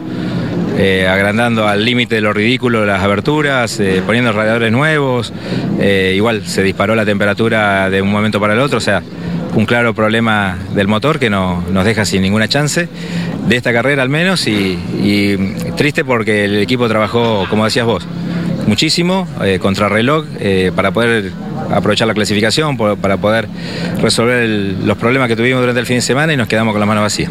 [0.77, 5.33] eh, agrandando al límite de lo ridículo las aberturas, eh, poniendo radiadores nuevos.
[5.81, 9.03] eh, igual se disparó la temperatura de un momento para el otro, o sea,
[9.55, 12.89] un claro problema del motor que no, nos deja sin ninguna chance
[13.47, 14.79] de esta carrera al menos y,
[15.77, 18.07] triste porque el equipo trabajó, como decías vos,
[18.67, 19.27] muchísimo
[19.61, 21.33] contra reloj eh, para poder
[21.73, 23.49] aprovechar la clasificación, por- para poder
[24.01, 26.81] resolver el- los problemas que tuvimos durante el fin de semana y nos quedamos con
[26.81, 27.31] las manos vacías.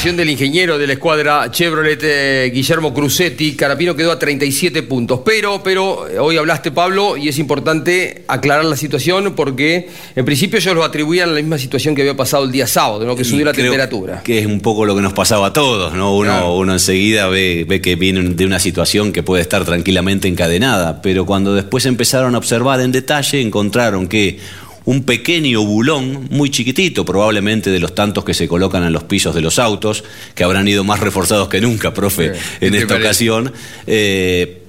[0.00, 3.54] Explicación del ingeniero de la escuadra Chevrolet, eh, Guillermo Crucetti.
[3.54, 5.20] Carapino quedó a 37 puntos.
[5.26, 10.58] Pero, pero, eh, hoy hablaste, Pablo, y es importante aclarar la situación porque en principio
[10.58, 13.14] ellos lo atribuían a la misma situación que había pasado el día sábado, ¿no?
[13.14, 14.22] que subió la temperatura.
[14.22, 16.16] Que es un poco lo que nos pasaba a todos, ¿no?
[16.16, 21.02] Uno, uno enseguida ve, ve que vienen de una situación que puede estar tranquilamente encadenada,
[21.02, 24.38] pero cuando después empezaron a observar en detalle, encontraron que
[24.90, 29.32] un pequeño bulón, muy chiquitito, probablemente de los tantos que se colocan en los pisos
[29.34, 30.02] de los autos,
[30.34, 33.06] que habrán ido más reforzados que nunca, profe, Sí, en ¿qué te esta parece?
[33.06, 33.52] ocasión,
[33.86, 34.62] eh,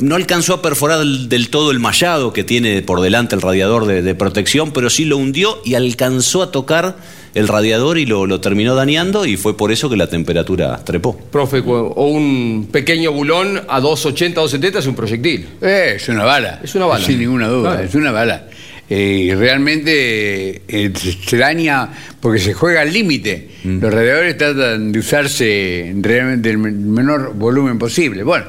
[0.00, 3.86] no alcanzó a perforar del, del todo el mallado que tiene por delante el radiador
[3.86, 6.96] de, de protección, pero sí lo hundió y alcanzó a tocar
[7.36, 11.16] el radiador y lo, lo terminó dañando y fue por eso que la temperatura trepó.
[11.16, 15.46] Profe, o un pequeño bulón a 280, 270 es un proyectil.
[15.62, 16.60] Eh, es una bala.
[16.64, 17.04] Es una bala.
[17.04, 17.86] Sin ninguna duda, Claro.
[17.88, 18.48] es una bala.
[18.90, 20.92] Eh, y realmente eh,
[21.26, 21.88] se daña
[22.20, 23.48] porque se juega al límite.
[23.64, 23.80] Mm.
[23.80, 28.22] Los radiadores tratan de usarse realmente el men- menor volumen posible.
[28.22, 28.44] Bueno,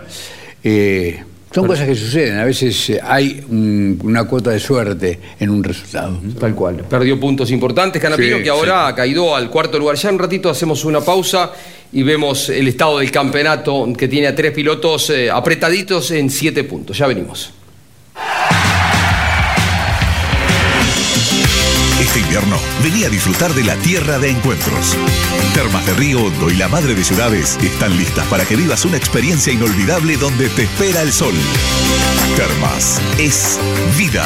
[0.63, 2.37] eh, son cosas que suceden.
[2.37, 6.19] A veces eh, hay un- una cuota de suerte en un resultado.
[6.37, 6.83] Tal cual.
[6.89, 9.95] Perdió puntos importantes Canapino, Sí, que ahora ha caído al cuarto lugar.
[9.95, 11.53] Ya en un ratito hacemos una pausa
[11.93, 16.65] y vemos el estado del campeonato que tiene a tres pilotos eh, apretaditos en siete
[16.65, 16.97] puntos.
[16.97, 17.53] Ya venimos.
[21.99, 24.97] Este invierno, vení a disfrutar de la tierra de encuentros.
[25.53, 28.97] Termas de Río Hondo y la Madre de Ciudades están listas para que vivas una
[28.97, 31.35] experiencia inolvidable donde te espera el sol.
[32.35, 33.59] Termas es
[33.97, 34.25] vida.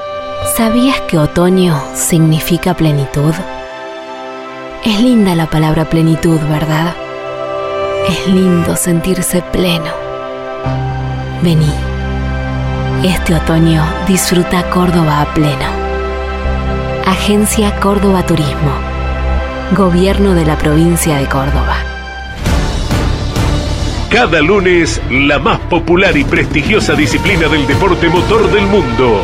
[0.55, 3.33] ¿Sabías que otoño significa plenitud?
[4.83, 6.93] Es linda la palabra plenitud, ¿verdad?
[8.09, 9.93] Es lindo sentirse pleno.
[11.41, 11.71] Vení.
[13.01, 15.69] Este otoño disfruta Córdoba a pleno.
[17.05, 18.73] Agencia Córdoba Turismo.
[19.75, 21.77] Gobierno de la provincia de Córdoba.
[24.09, 29.23] Cada lunes, la más popular y prestigiosa disciplina del deporte motor del mundo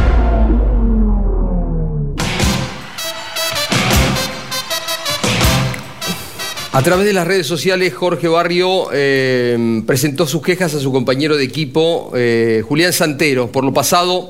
[6.73, 11.35] A través de las redes sociales, Jorge Barrio eh, presentó sus quejas a su compañero
[11.35, 14.29] de equipo, eh, Julián Santero, por lo pasado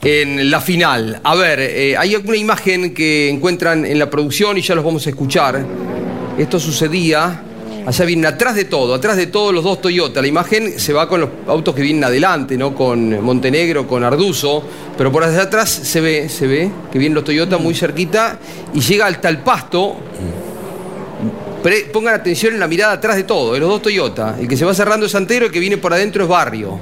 [0.00, 1.20] en la final.
[1.22, 5.06] A ver, eh, hay alguna imagen que encuentran en la producción y ya los vamos
[5.06, 5.66] a escuchar.
[6.38, 7.42] Esto sucedía,
[7.84, 10.22] allá vienen atrás de todo, atrás de todos los dos Toyota.
[10.22, 12.74] La imagen se va con los autos que vienen adelante, ¿no?
[12.74, 14.62] Con Montenegro, con Arduzo,
[14.96, 18.38] pero por allá atrás se ve, se ve que vienen los Toyota muy cerquita
[18.72, 19.96] y llega hasta el pasto.
[21.66, 24.36] Pre- pongan atención en la mirada atrás de todo, de los dos Toyota.
[24.38, 26.78] El que se va cerrando es Santero, el que viene por adentro es Barrio.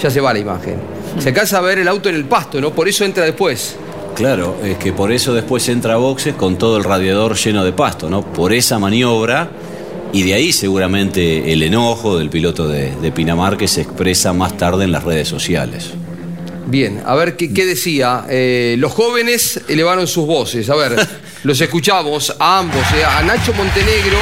[0.00, 0.76] Ya se va la imagen.
[1.18, 2.72] Se alcanza a ver el auto en el pasto, ¿no?
[2.72, 3.76] Por eso entra después.
[4.14, 7.72] Claro, es que por eso después entra a boxes con todo el radiador lleno de
[7.72, 8.22] pasto, ¿no?
[8.22, 9.50] Por esa maniobra
[10.10, 14.56] y de ahí seguramente el enojo del piloto de, de Pinamar que se expresa más
[14.56, 15.90] tarde en las redes sociales.
[16.66, 18.24] Bien, a ver qué, qué decía.
[18.30, 20.68] Eh, los jóvenes elevaron sus voces.
[20.70, 20.96] A ver,
[21.44, 24.18] los escuchamos a ambos, eh, a Nacho Montenegro.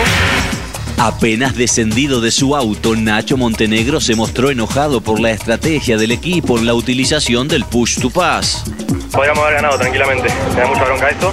[0.99, 6.59] Apenas descendido de su auto, Nacho Montenegro se mostró enojado por la estrategia del equipo
[6.59, 8.65] en la utilización del push to pass.
[9.13, 10.29] Podríamos haber ganado tranquilamente.
[10.55, 11.33] Me da mucha bronca esto.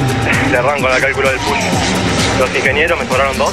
[0.50, 2.38] Le arranco la cálculo del push.
[2.38, 3.52] Los ingenieros me cobraron dos.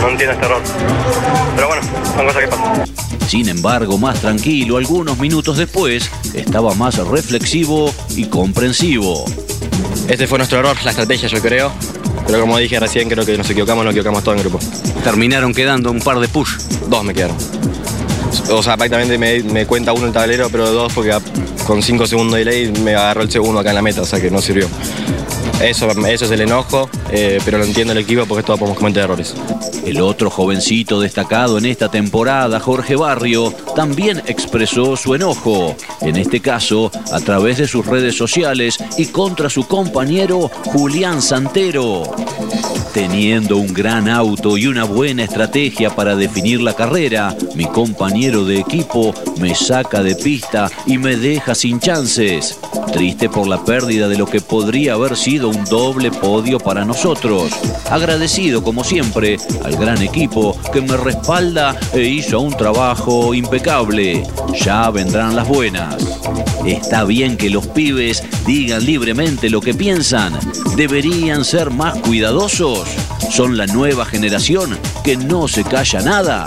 [0.00, 0.62] No entiendo este error.
[1.56, 1.82] Pero bueno,
[2.16, 2.96] son cosas que pasan.
[3.28, 9.24] Sin embargo, más tranquilo, algunos minutos después, estaba más reflexivo y comprensivo.
[10.08, 11.72] Este fue nuestro error, la estrategia, yo creo.
[12.26, 14.58] Pero como dije recién, creo que nos equivocamos, nos equivocamos todo en grupo.
[15.04, 16.58] Terminaron quedando un par de push.
[16.88, 17.36] Dos me quedaron.
[18.50, 21.16] O sea, prácticamente me, me cuenta uno el tablero, pero dos porque
[21.66, 24.20] con cinco segundos de delay me agarró el segundo acá en la meta, o sea
[24.20, 24.68] que no sirvió.
[25.60, 29.04] Eso, eso es el enojo, eh, pero lo entiendo el equipo porque todos podemos cometer
[29.04, 29.34] errores.
[29.84, 36.40] El otro jovencito destacado en esta temporada, Jorge Barrio, también expresó su enojo, en este
[36.40, 42.02] caso a través de sus redes sociales y contra su compañero Julián Santero.
[42.92, 48.58] Teniendo un gran auto y una buena estrategia para definir la carrera, mi compañero de
[48.58, 52.58] equipo me saca de pista y me deja sin chances.
[52.92, 57.52] Triste por la pérdida de lo que podría haber sido un doble podio para nosotros.
[57.90, 64.22] Agradecido como siempre al gran equipo que me respalda e hizo un trabajo impecable.
[64.60, 65.96] Ya vendrán las buenas.
[66.64, 70.38] Está bien que los pibes digan libremente lo que piensan.
[70.76, 72.88] Deberían ser más cuidadosos.
[73.30, 76.46] Son la nueva generación que no se calla nada.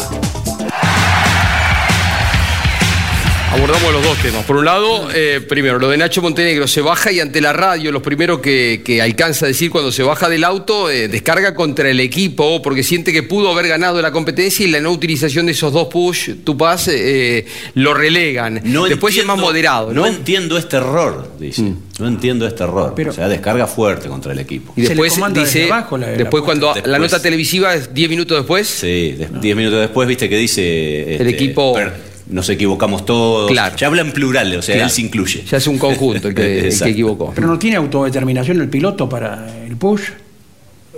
[3.52, 4.46] Abordamos los dos temas.
[4.46, 7.92] Por un lado, eh, primero, lo de Nacho Montenegro se baja y ante la radio,
[7.92, 11.90] lo primero que, que alcanza a decir cuando se baja del auto, eh, descarga contra
[11.90, 15.54] el equipo porque siente que pudo haber ganado la competencia y la no utilización de
[15.54, 18.62] esos dos push, tu pas, eh, lo relegan.
[18.66, 20.02] No Después es más moderado, ¿no?
[20.02, 21.64] No entiendo este error, dice.
[21.64, 21.78] Mm.
[22.00, 22.94] No entiendo este error.
[23.10, 24.74] o sea, descarga fuerte contra el equipo.
[24.76, 25.70] Y después dice,
[26.18, 28.68] después cuando la nota televisiva es 10 minutos después.
[28.68, 31.16] Sí, de- diez minutos después, viste que dice.
[31.16, 33.50] este, equipo- per- nos equivocamos todos.
[33.52, 33.76] Claro.
[33.76, 34.88] Ya habla en plural, o sea, Claro.
[34.88, 35.44] él se incluye.
[35.50, 37.32] Ya es un conjunto el que, el que equivocó.
[37.36, 40.02] ¿Pero no tiene autodeterminación el piloto para el push?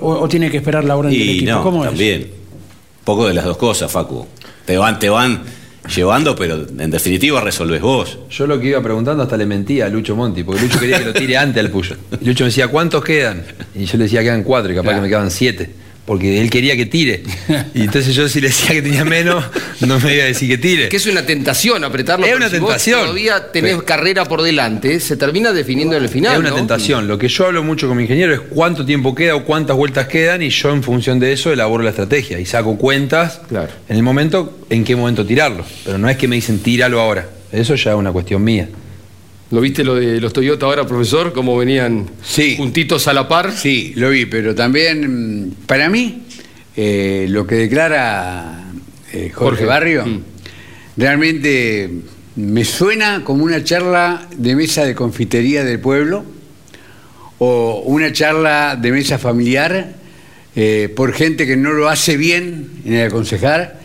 [0.01, 1.51] ¿O, o tiene que esperar la orden del Y equipo?
[1.51, 1.89] no, ¿Cómo es?
[1.91, 2.27] también.
[3.03, 4.25] Poco de las dos cosas, Facu.
[4.65, 5.41] Te van, te van
[5.95, 8.17] llevando, pero en definitiva resolves vos.
[8.29, 11.05] Yo lo que iba preguntando hasta le mentía a Lucho Monti, porque Lucho quería que
[11.05, 11.95] lo tire antes al Puyo.
[12.23, 13.43] Lucho me decía, ¿cuántos quedan?
[13.75, 15.69] Y yo le decía, quedan cuatro, y capaz que me quedaban siete.
[16.11, 17.23] Porque él quería que tire.
[17.73, 19.45] Y entonces yo si le decía que tenía menos,
[19.79, 20.89] no me iba a decir que tire.
[20.89, 22.25] Que es una tentación apretarlo.
[22.25, 22.99] Es una si vos tentación.
[22.99, 26.33] todavía tenés Pero- carrera por delante, se termina definiendo en el final.
[26.33, 26.55] es una ¿no?
[26.57, 27.07] tentación.
[27.07, 30.07] Lo que yo hablo mucho con mi ingeniero es cuánto tiempo queda o cuántas vueltas
[30.09, 33.39] quedan y yo en función de eso elaboro la estrategia y saco cuentas
[33.87, 35.63] en el momento, en qué momento tirarlo.
[35.85, 37.25] Pero no es que me dicen tíralo ahora.
[37.53, 38.67] Eso ya es una cuestión mía.
[39.51, 41.33] ¿Lo viste lo de los Toyota ahora, profesor?
[41.33, 42.07] ¿Cómo venían
[42.57, 43.51] juntitos a la par?
[43.51, 46.23] Sí, lo vi, pero también, mm, para mí,
[46.75, 48.63] eh, lo que declara
[49.11, 49.65] eh, Jorge, Jorge.
[49.65, 50.21] Barrio, Mm.
[50.95, 51.89] realmente
[52.37, 56.23] me suena como una charla de mesa de confitería del pueblo
[57.39, 59.95] o una charla de mesa familiar
[60.55, 63.80] eh, por gente que no lo hace bien en el aconsejar,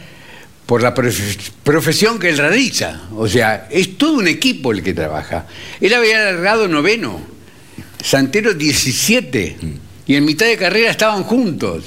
[0.67, 3.03] por la profe- profesión que él realiza.
[3.15, 5.47] O sea, es todo un equipo el que trabaja.
[5.81, 7.21] Él había alargado noveno,
[8.03, 9.57] Santero 17,
[10.07, 11.85] y en mitad de carrera estaban juntos.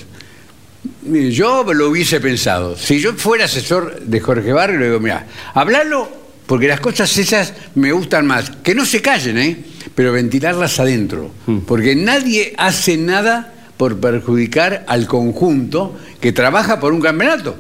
[1.04, 2.78] Yo lo hubiese pensado.
[2.78, 6.10] Si yo fuera asesor de Jorge Barrio, le digo, mira, hablalo
[6.46, 8.50] porque las cosas esas me gustan más.
[8.64, 9.58] Que no se callen, ¿eh?
[9.96, 11.32] Pero ventilarlas adentro.
[11.68, 17.56] Porque nadie hace nada por perjudicar al conjunto que trabaja por un campeonato.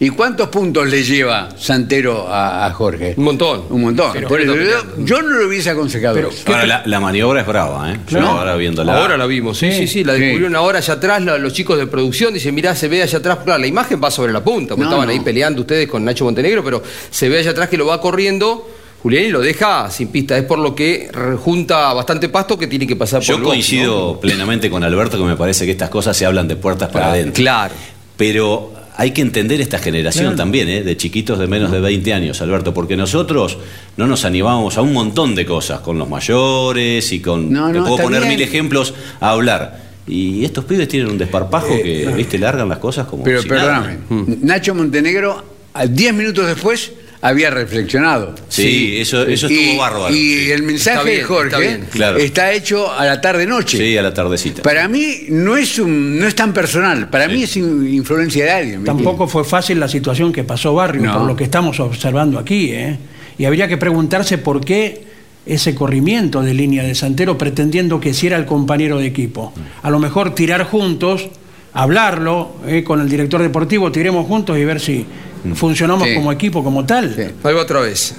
[0.00, 3.14] ¿Y cuántos puntos le lleva Santero a, a Jorge?
[3.16, 3.64] Un montón.
[3.70, 4.10] Un montón.
[4.12, 6.18] Pero- Por eso, yo, yo no lo hubiese aconsejado.
[6.18, 6.42] eso.
[6.46, 7.98] Ahora, la, la maniobra es brava, ¿eh?
[8.08, 8.28] Yo Claro.
[8.38, 8.96] ahora viéndola.
[8.98, 11.86] Ahora la vimos, sí, sí, sí, la descubrieron ahora allá atrás, la- los chicos de
[11.86, 14.82] producción dicen, mirá, se ve allá atrás, claro, la imagen va sobre la punta, porque
[14.82, 15.12] No, estaban no.
[15.12, 18.68] ahí peleando ustedes con Nacho Montenegro, pero se ve allá atrás que lo va corriendo
[19.02, 21.10] Julián y lo deja sin pista, es por lo que
[21.42, 25.16] junta bastante pasto que tiene que pasar por Yo el box, coincido plenamente con Alberto
[25.18, 27.34] que me parece que estas cosas se hablan de puertas para adentro.
[27.42, 27.74] Claro.
[28.16, 30.36] Pero hay que entender esta generación Claro.
[30.36, 30.82] también, ¿eh?
[30.82, 33.58] de chiquitos de menos de 20 años, Alberto, porque nosotros
[33.96, 37.50] no nos animábamos a un montón de cosas, con los mayores y con...
[37.52, 38.34] No, te no, puedo está poner bien.
[38.34, 39.82] mil ejemplos a hablar.
[40.06, 43.22] Y estos pibes tienen un desparpajo que, viste, largan las cosas como...
[43.24, 43.82] Pero si nada.
[44.10, 46.92] perdóname, Nacho Montenegro, a 10 minutos después,
[47.22, 48.34] había reflexionado.
[48.48, 50.50] Sí, eso- eso estuvo Y- bárbaro, Y sí.
[50.50, 52.18] el mensaje Está bien, de Jorge está bien, claro.
[52.18, 53.78] está hecho a la tarde-noche.
[53.78, 54.62] Sí, a la tardecita.
[54.62, 58.50] Para mí no es, un, no es tan personal, para mí es in- influencia de
[58.50, 58.80] alguien.
[58.80, 61.12] ¿me Tampoco fue fácil la situación que pasó Barrio, No.
[61.18, 62.70] por lo que estamos observando aquí.
[62.72, 62.98] ¿eh?
[63.38, 65.04] Y habría que preguntarse por qué
[65.46, 69.52] ese corrimiento de línea de Santero pretendiendo que si era el compañero de equipo.
[69.82, 71.28] A lo mejor tirar juntos,
[71.72, 72.82] hablarlo ¿eh?
[72.84, 75.06] con el director deportivo, tiremos juntos y ver si
[75.54, 76.14] funcionamos Sí.
[76.14, 77.14] como equipo, como tal.
[77.44, 78.14] Ahí va otra vez.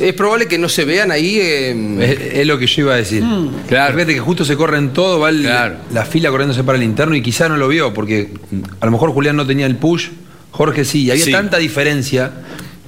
[0.00, 1.38] Es probable que no se vean ahí.
[1.40, 3.22] eh, Es, es lo que yo iba a decir.
[3.68, 3.94] Claro.
[3.94, 7.22] Fíjate que justo se corren todo, va el- la fila corriéndose para el interno y
[7.22, 8.32] quizá no lo vio, porque
[8.80, 10.08] a lo mejor Julián no tenía el push,
[10.50, 11.30] Jorge sí, y había Sí.
[11.32, 12.32] tanta diferencia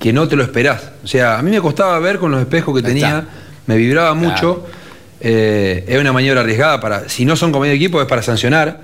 [0.01, 0.91] que no te lo esperás.
[1.05, 3.25] O sea, a mí me costaba ver con los espejos que tenía,
[3.67, 4.67] me vibraba mucho.
[5.21, 8.81] Eh, es una maniobra arriesgada para, si no son compañeros de equipo, es para sancionar.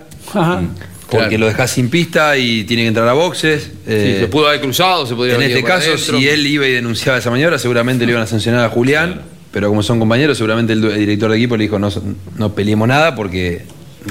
[1.10, 1.38] Porque Claro.
[1.38, 3.70] lo dejás sin pista y tiene que entrar a boxes.
[3.86, 6.18] Eh, se pudo haber cruzado, se podría en este caso, adentro.
[6.18, 9.22] si él iba y denunciaba esa maniobra, seguramente le iban a sancionar a Julián.
[9.52, 11.88] pero como son compañeros, seguramente el, director de equipo le dijo no,
[12.36, 13.62] no peleemos nada porque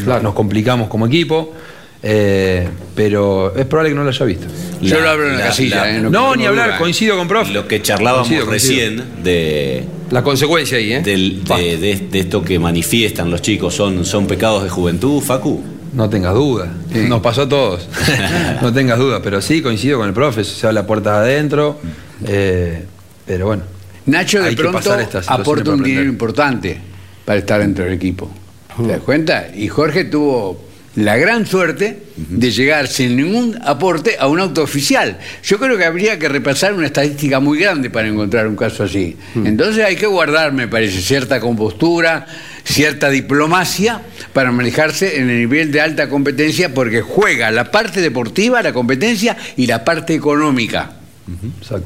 [0.05, 1.53] nos complicamos como equipo.
[2.01, 4.45] Eh, pero es probable que no lo haya visto.
[4.81, 5.99] Yo lo hablo en la casilla, ¿eh?
[6.01, 7.51] No, No ni hablar, coincido con profe.
[7.51, 8.79] Lo que charlábamos Coincido, coincido.
[8.95, 9.83] recién de.
[10.11, 11.01] La consecuencia ahí, ¿eh?
[11.01, 15.63] del- de, de- de esto que manifiestan los chicos, ¿son, son pecados de juventud, Facu?
[15.95, 16.71] No tengas duda.
[17.07, 17.87] Nos pasó a todos.
[18.61, 19.21] no tengas duda.
[19.23, 20.43] Pero sí, coincido con el profe.
[20.43, 21.79] Se abre la puerta adentro.
[22.27, 22.83] eh,
[23.25, 23.63] pero bueno.
[24.05, 24.95] Nacho de pronto
[25.27, 26.79] aporta un dinero importante
[27.23, 28.29] para estar dentro del equipo.
[28.77, 29.47] ¿Te das cuenta?
[29.55, 30.63] Y Jorge tuvo
[30.95, 35.17] la gran suerte de llegar sin ningún aporte a un auto oficial.
[35.43, 39.17] Yo creo que habría que repasar una estadística muy grande para encontrar un caso así.
[39.35, 42.27] Entonces hay que guardar, me parece, cierta compostura,
[42.65, 44.01] cierta diplomacia
[44.33, 49.37] para manejarse en el nivel de alta competencia porque juega la parte deportiva, la competencia
[49.55, 50.97] y la parte económica.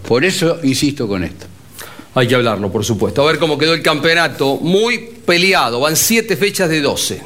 [0.07, 1.45] Por eso insisto con esto.
[2.15, 3.21] Hay que hablarlo, por supuesto.
[3.21, 4.57] A ver cómo quedó el campeonato.
[4.57, 5.79] Muy peleado.
[5.79, 7.21] Van siete fechas de 12.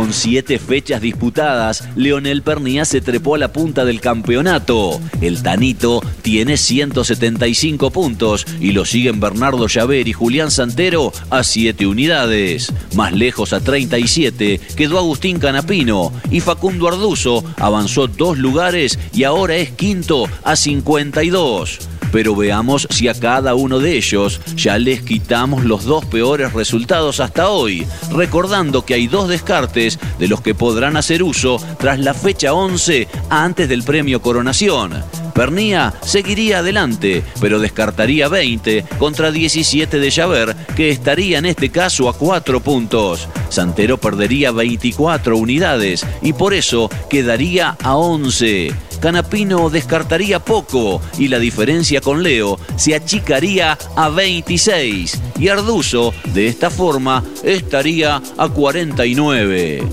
[0.00, 4.98] Con siete fechas disputadas, Leonel Pernía se trepó a la punta del campeonato.
[5.20, 11.86] El Tanito tiene 175 puntos y lo siguen Bernardo Llaver y Julián Santero a 7
[11.86, 12.72] unidades.
[12.94, 19.56] Más lejos a 37 quedó Agustín Canapino y Facundo Arduzo avanzó dos lugares y ahora
[19.56, 21.78] es quinto a 52.
[22.12, 27.20] Pero veamos si a cada uno de ellos ya les quitamos los dos peores resultados
[27.20, 32.14] hasta hoy, recordando que hay dos descartes de los que podrán hacer uso tras la
[32.14, 35.19] fecha 11 antes del premio Coronación.
[35.40, 42.10] Pernía seguiría adelante, pero descartaría 20 contra 17 de Javer, que estaría en este caso
[42.10, 43.26] a 4 puntos.
[43.48, 48.74] Santero perdería 24 unidades y por eso quedaría a 11.
[49.00, 56.48] Canapino descartaría poco y la diferencia con Leo se achicaría a 26 y Arduzo de
[56.48, 59.84] esta forma estaría a 49.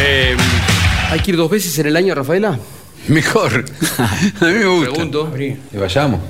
[0.00, 0.36] Eh,
[1.10, 2.58] ¿Hay que ir dos veces en el año, Rafaela?
[3.08, 3.64] Mejor.
[3.98, 4.90] A mí me gusta.
[4.92, 5.32] Pregunto.
[5.72, 6.20] Y vayamos.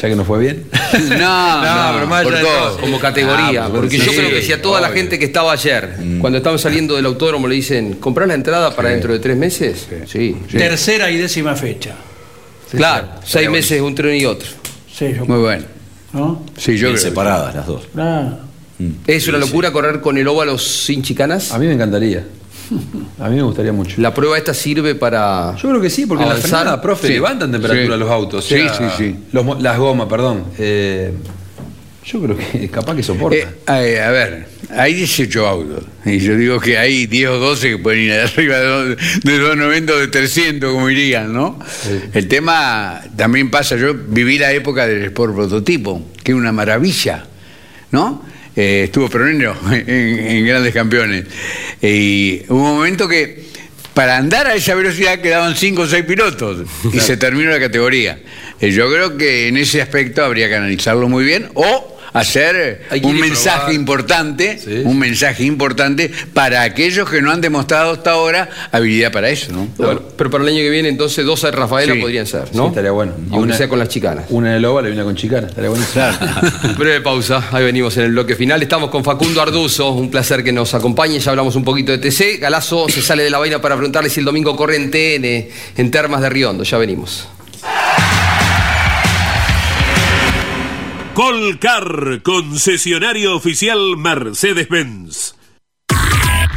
[0.00, 0.66] Ya que nos fue bien.
[1.18, 2.80] No, no, pero más por allá de todo, todo.
[2.80, 3.64] como categoría.
[3.66, 6.36] Ah, porque sí, yo creo que si a toda la gente que estaba ayer, cuando
[6.38, 9.86] estaban saliendo del autódromo, le dicen, ¿comprás la entrada para dentro de tres meses?
[10.06, 10.36] Sí.
[10.52, 11.94] Tercera y décima fecha.
[12.70, 14.48] Claro, seis meses un tren y otro.
[14.92, 15.64] Sí, yo- Muy bueno.
[16.12, 16.44] ¿no?
[16.56, 16.98] Sí, yo Bien creo.
[17.10, 17.82] separadas las dos.
[17.96, 18.38] Ah,
[19.06, 21.52] ¿Es una locura correr con el óvalo sin chicanas?
[21.52, 22.24] A mí me encantaría.
[23.20, 24.00] A mí me gustaría mucho.
[24.00, 27.12] ¿La prueba esta sirve para Yo creo que sí, porque en la frenada, profe, Sí.
[27.14, 28.00] levantan temperatura Sí.
[28.00, 28.44] los autos.
[28.44, 29.16] o Sí, sea, sí, sí.
[29.32, 30.44] los las gomas, perdón.
[30.58, 31.12] Eh,
[32.04, 33.36] yo creo que capaz que soporta.
[33.36, 35.84] Eh, a ver, hay 18 autos.
[36.04, 39.96] Y yo digo que hay 10 o 12 que pueden ir arriba de 290 o
[39.96, 41.58] de 300, como dirían, ¿no?
[42.12, 43.76] El tema también pasa.
[43.76, 47.24] Yo viví la época del Sport Prototipo, que es una maravilla,
[47.90, 48.22] ¿no?
[48.56, 51.26] Eh, estuvo Pronero en, en grandes campeones.
[51.82, 53.44] Y hubo un momento que
[53.96, 58.18] para andar a esa velocidad quedaban 5 o 6 pilotos y se terminó la categoría.
[58.60, 63.18] Eh, yo creo que en ese aspecto habría que analizarlo muy bien o hacer un
[63.20, 63.74] mensaje probar.
[63.74, 69.52] importante, un mensaje importante para aquellos que no han demostrado hasta ahora habilidad para eso,
[69.52, 69.68] ¿no?
[69.76, 72.00] Bueno, pero para el año que viene, entonces dos a Rafaela Sí.
[72.00, 72.68] podrían ser, Sí, ¿no?
[72.68, 73.12] estaría bueno.
[73.18, 74.26] Y Aunque una- sea con las chicanas.
[74.30, 75.48] Una en el óvalo y una con chicana.
[75.48, 76.04] Estaría buenísimo.
[76.78, 78.62] Breve pausa, ahí venimos en el bloque final.
[78.62, 81.18] Estamos con Facundo Arduzo, un placer que nos acompañe.
[81.18, 82.38] Ya hablamos un poquito de TC.
[82.38, 85.90] Galazo se sale de la vaina para preguntarle si el domingo corre en TN, en
[85.90, 86.64] Termas de Riondo.
[86.64, 87.28] Ya venimos.
[91.16, 95.34] Colcar, concesionario oficial Mercedes-Benz.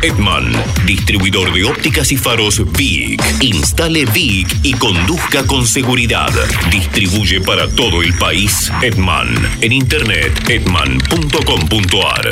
[0.01, 0.51] Edman,
[0.86, 3.22] distribuidor de ópticas y faros VIC.
[3.39, 6.34] Instale VIC y conduzca con seguridad.
[6.70, 9.34] Distribuye para todo el país Edman.
[9.62, 12.32] En internet, edman.com.ar.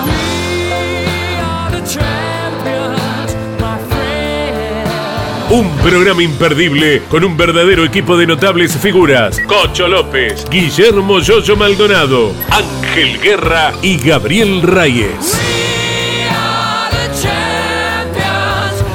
[5.50, 9.40] Un programa imperdible con un verdadero equipo de notables figuras.
[9.48, 15.40] Cocho López, Guillermo Yoyo Maldonado, Ángel Guerra y Gabriel Reyes.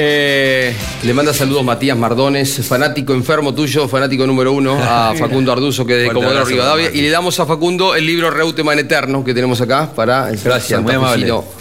[0.00, 0.72] Eh,
[1.02, 5.96] le manda saludos Matías Mardones, fanático enfermo tuyo, fanático número uno, a Facundo Arduzo, que
[6.02, 6.90] es de Comodoro Rivadavia.
[6.94, 10.80] Y le damos a Facundo el libro Reutemann Eterno que tenemos acá para el Gracias,
[10.80, 11.26] muy amable.
[11.26, 11.58] santafesino.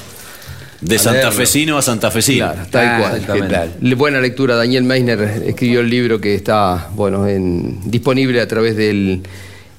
[0.82, 2.54] De santafesino a santafesino.
[2.70, 3.96] Tal Ah, cual.
[3.96, 4.56] Buena lectura.
[4.56, 9.24] Daniel Meisner escribió el libro que está bueno, en- disponible a través del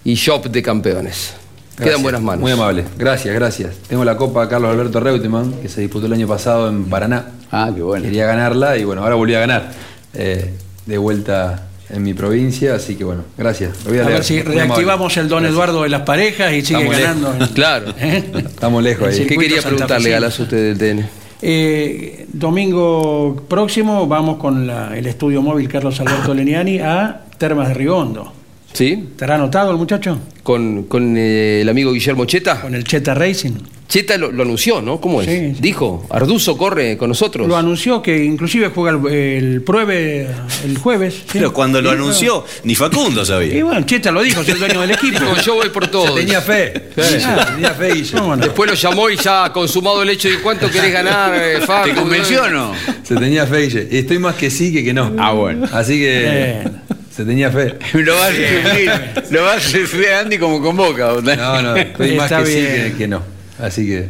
[0.05, 1.35] eShop de campeones.
[1.83, 2.41] Queda en buenas manos.
[2.41, 2.85] Muy amable.
[2.99, 3.77] Gracias, gracias.
[3.89, 7.27] Tengo la Copa Carlos Alberto Reutemann, que se disputó el año pasado en Paraná.
[7.51, 8.05] Ah, qué bueno.
[8.05, 9.71] Quería ganarla y bueno, ahora volví a ganar.
[10.15, 10.51] Eh,
[10.87, 13.85] de vuelta en mi provincia, así que bueno, gracias.
[13.85, 14.65] Lo voy a, A ver si Muy amable.
[14.65, 17.33] reactivamos el Don Eduardo de las parejas y sigue Estamos ganando.
[17.33, 17.49] lejos.
[17.55, 17.95] Claro.
[17.99, 18.25] ¿Eh?
[18.47, 19.27] Estamos lejos ahí.
[19.27, 20.15] ¿Qué quería preguntarle, santafesino.
[20.15, 21.09] Galazo, usted del TN?
[21.41, 27.75] Eh, domingo próximo vamos con la- el estudio móvil Carlos Alberto Leniani a Termas de
[27.75, 28.33] Rigondo.
[28.73, 29.05] ¿Sí?
[29.11, 30.19] ¿Estará anotado el muchacho?
[30.43, 32.61] ¿Con, con eh, el amigo Guillermo Cheta?
[32.61, 33.53] Con el Cheta Racing.
[33.89, 35.01] Cheta lo, lo anunció, ¿no?
[35.01, 35.27] ¿Cómo es?
[35.29, 35.57] Sí, sí.
[35.61, 37.49] Dijo, Arduzo corre con nosotros.
[37.49, 40.27] Lo anunció que inclusive juega el, el pruebe
[40.65, 41.15] el jueves.
[41.15, 41.23] sí.
[41.33, 43.65] Pero cuando lo anunció, ni Facundo Y sabía.
[43.65, 45.19] bueno, Cheta lo dijo, es el dueño del equipo.
[45.21, 46.15] Dijo, yo voy por todo.
[46.15, 46.91] Tenía fe.
[46.97, 47.25] Sí.
[47.55, 48.03] Tenía fe.
[48.15, 48.43] ¿Cómo no?
[48.43, 51.89] Después lo llamó y ya ha consumado el hecho de cuánto querés ganar, eh, Facu?
[51.89, 52.75] ¿Te convenció o no?
[53.03, 53.89] Se tenía fe.
[53.91, 55.15] Y estoy más que sí que que no.
[55.19, 55.67] Ah, bueno.
[55.73, 56.81] Así que Bien.
[57.19, 57.75] Se tenía fe.
[57.95, 58.91] Lo vas a sufrir,
[59.31, 61.13] lo vas a sufrir Andy como convoca.
[61.37, 62.93] No, no, estoy más Está que sí bien.
[62.93, 63.23] que, que no.
[63.61, 64.09] Así que.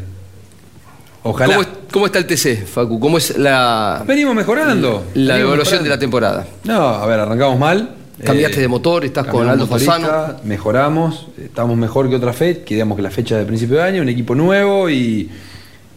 [1.23, 1.55] Ojalá.
[1.55, 3.01] ¿Cómo, es- cómo está el TC, Facu?
[3.01, 5.07] ¿Cómo es la, Venimos mejorando.
[5.15, 6.47] la Venimos evaluación de la temporada?
[6.65, 7.95] No, a ver, arrancamos mal.
[8.23, 10.37] Cambiaste Eh, de motor, estás con Aldo Fasano.
[10.45, 14.03] Mejoramos, estamos mejor que otra fecha, que digamos que la fecha de principio de año,
[14.03, 15.31] un equipo nuevo y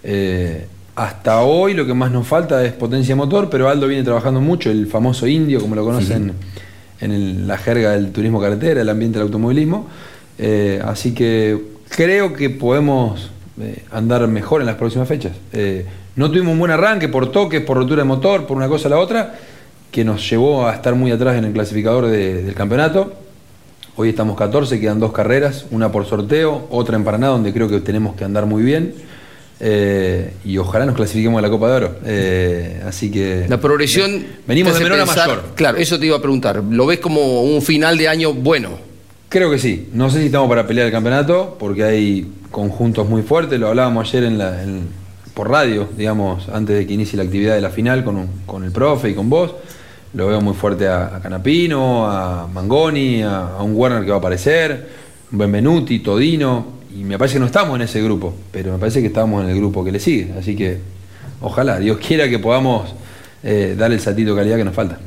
[0.04, 4.04] eh, hasta hoy lo que más nos falta es potencia de motor, pero Aldo viene
[4.04, 6.34] trabajando mucho, el famoso indio, como lo conocen
[7.02, 9.88] en la jerga del turismo carretera, el ambiente del automovilismo.
[10.38, 15.34] Eh, así que creo que podemos eh, andar mejor en las próximas fechas.
[15.54, 15.86] Eh,
[16.16, 18.92] no tuvimos un buen arranque por toques, por rotura de motor, por una cosa a
[18.92, 19.36] la otra,
[19.92, 23.14] que nos llevó a estar muy atrás en el clasificador de- del campeonato.
[23.98, 27.82] Hoy estamos 14, quedan dos carreras, una por sorteo, otra en Paraná, donde creo que
[27.82, 28.94] tenemos que andar muy bien.
[29.64, 31.96] Eh, y ojalá nos clasifiquemos a la Copa de Oro.
[32.04, 33.46] Eh, así que.
[33.48, 34.26] La progresión.
[34.48, 35.44] Venimos de menor a mayor.
[35.56, 36.64] Claro, eso te iba a preguntar.
[36.68, 38.72] ¿Lo ves como un final de año bueno?
[39.30, 39.90] Creo que sí.
[39.94, 43.60] No sé si estamos para pelear el campeonato, porque hay conjuntos muy fuertes.
[43.60, 44.88] Lo hablábamos ayer en la, en-
[45.36, 48.64] por radio, digamos, antes de que inicie la actividad de la final con, un- con
[48.64, 49.54] el profe y con vos.
[50.16, 54.16] Lo veo muy fuerte a, a Canapino, a Mangoni, a, a un Werner que va
[54.16, 54.90] a aparecer,
[55.32, 56.81] un Benvenuti, Todino.
[56.94, 59.50] Y me parece que no estamos en ese grupo, pero me parece que estamos en
[59.50, 60.32] el grupo que le sigue.
[60.38, 60.78] Así que
[61.42, 62.94] ojalá, Dios quiera que podamos
[63.44, 65.00] eh, darle el saltito de calidad que nos falta.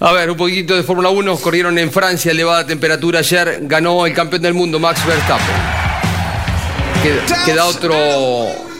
[0.00, 1.36] A ver, un poquitito de Fórmula 1.
[1.38, 3.58] Corrieron en Francia, elevada temperatura ayer.
[3.62, 5.56] Ganó el campeón del mundo, Max Verstappen.
[7.02, 7.94] Queda, queda otro,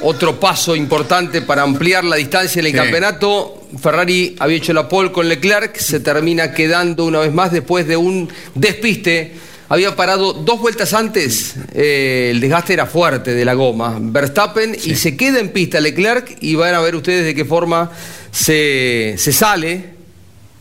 [0.03, 2.79] otro paso importante para ampliar la distancia en el Sí.
[2.79, 3.63] campeonato.
[3.81, 7.97] Ferrari había hecho la pole con Leclerc, se termina quedando una vez más después de
[7.97, 9.35] un despiste.
[9.71, 13.99] Había parado dos vueltas antes, eh, el desgaste era fuerte de la goma.
[14.01, 17.91] Verstappen y se queda en pista Leclerc y van a ver ustedes de qué forma
[18.31, 19.85] se, se sale.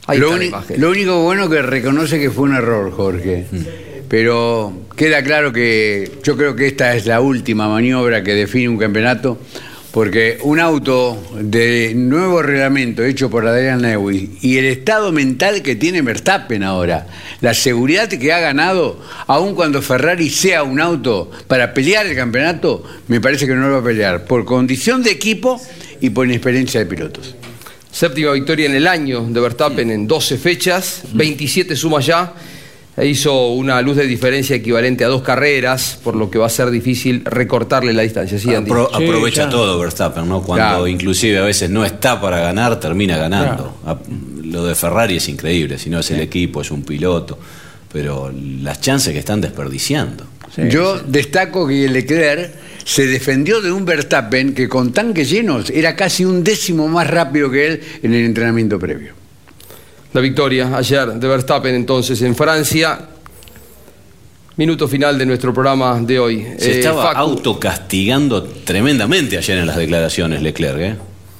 [0.07, 0.81] Ahí lo, está la uni- imagen.
[0.81, 3.45] lo único bueno que reconoce que fue un error, Jorge.
[4.09, 8.77] Pero queda claro que yo creo que esta es la última maniobra que define un
[8.77, 9.37] campeonato,
[9.97, 15.75] porque un auto de nuevo reglamento hecho por Adrian Newey y el estado mental que
[15.75, 17.07] tiene Verstappen ahora,
[17.41, 22.83] la seguridad que ha ganado, aun cuando Ferrari sea un auto para pelear el campeonato,
[23.07, 25.59] me parece que no lo va a pelear, por condición de equipo
[25.99, 27.33] y por inexperiencia de pilotos.
[27.91, 32.35] Séptima victoria en el año de Verstappen en 12 fechas, 27 sumas ya.
[33.03, 36.71] Hizo una luz de diferencia equivalente a dos carreras, por lo que va a ser
[36.71, 38.39] difícil recortarle la distancia.
[38.39, 38.71] Sí, Andy.
[38.71, 40.41] Apro- Sí, aprovecha todo Verstappen, ¿no?
[40.41, 40.87] Cuando Claro.
[40.87, 43.77] inclusive a veces no está para ganar, termina ganando.
[44.43, 47.37] Lo de Ferrari es increíble, si no es el equipo, es un piloto,
[47.93, 50.25] pero las chances que están desperdiciando.
[50.69, 52.51] Yo destaco que Leclerc
[52.83, 57.51] se defendió de un Verstappen que con tanques llenos era casi un décimo más rápido
[57.51, 59.13] que él en el entrenamiento previo.
[60.17, 62.97] La victoria ayer de Verstappen entonces en Francia.
[64.55, 66.43] Minuto final de nuestro programa de hoy.
[66.57, 70.95] Se Eh, estaba Facu, autocastigando tremendamente ayer en las declaraciones Leclerc, ¿eh?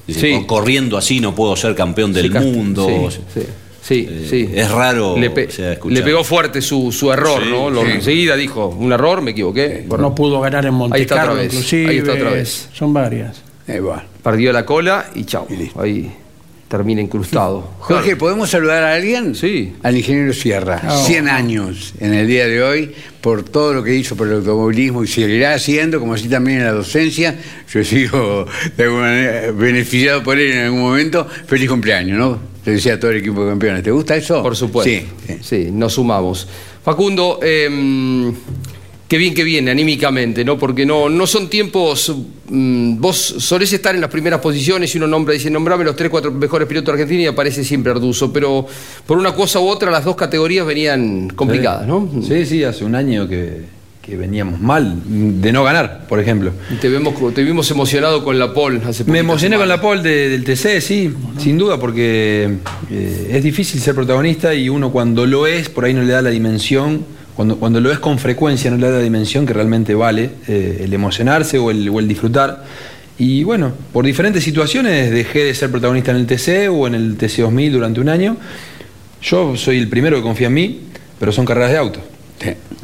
[0.06, 0.32] Dice, Sí.
[0.42, 2.86] "Co- corriendo así no puedo ser campeón del Sí, mundo.
[3.10, 3.46] sí, sí,
[3.82, 4.48] sí, sí.
[4.54, 5.98] Es raro le, pe- o sea, escuchar.
[5.98, 7.70] le pegó fuerte su, su error, Sí, ¿no?
[7.70, 7.90] Lo- sí.
[7.90, 9.86] Enseguida dijo, un error, me equivoqué.
[9.88, 11.90] Bueno, No pudo ganar en Monte Ahí está otra vez, inclusive.
[11.90, 12.68] ahí está otra vez.
[12.72, 13.42] Son varias.
[14.22, 15.48] Perdió la cola y chao.
[15.80, 16.12] Ahí
[16.68, 17.70] termina incrustado.
[17.80, 19.34] Jorge, ¿podemos saludar a alguien?
[19.34, 19.74] Sí.
[19.82, 21.04] Al ingeniero Sierra, Oh.
[21.06, 25.02] 100 años en el día de hoy, por todo lo que hizo por el automovilismo
[25.02, 27.36] y seguirá haciendo, como así también en la docencia.
[27.72, 28.46] Yo sigo
[28.76, 31.26] de alguna manera beneficiado por él en algún momento.
[31.46, 32.38] Feliz cumpleaños, ¿no?
[32.64, 33.82] Le decía a todo el equipo de campeones.
[33.82, 34.42] ¿Te gusta eso?
[34.42, 34.90] Por supuesto.
[35.26, 35.38] Sí.
[35.42, 36.46] Sí, nos sumamos.
[36.84, 38.30] Facundo, eh,
[39.08, 40.58] qué bien que viene anímicamente, ¿no?
[40.58, 42.14] Porque no, no son tiempos.
[42.50, 46.10] mm, vos solés estar en las primeras posiciones y uno nombra, dice, nombrame los tres,
[46.10, 48.32] cuatro mejores pilotos de Argentina y aparece siempre Arduzo.
[48.32, 48.66] Pero
[49.06, 52.08] por una cosa u otra, las dos categorías venían complicadas, ¿no?
[52.22, 53.62] Sí, sí, hace un año que,
[54.02, 56.52] que veníamos mal de no ganar, por ejemplo.
[56.80, 60.28] Te, vemos, te vimos emocionado con la pole hace Me emocioné con la pole de-
[60.28, 62.56] del TC, sí, sin duda, porque
[62.90, 66.20] eh, es difícil ser protagonista y uno cuando lo es, por ahí no le da
[66.22, 67.04] la dimensión,
[67.38, 70.80] cuando, cuando lo es con frecuencia no le da la dimensión que realmente vale, eh,
[70.82, 72.64] el emocionarse o el, o el disfrutar.
[73.16, 77.16] Y bueno, por diferentes situaciones dejé de ser protagonista en el TC o en el
[77.16, 78.36] TC 2000 durante un año.
[79.22, 80.80] Yo soy el primero que confía en mí,
[81.20, 82.00] pero son carreras de auto.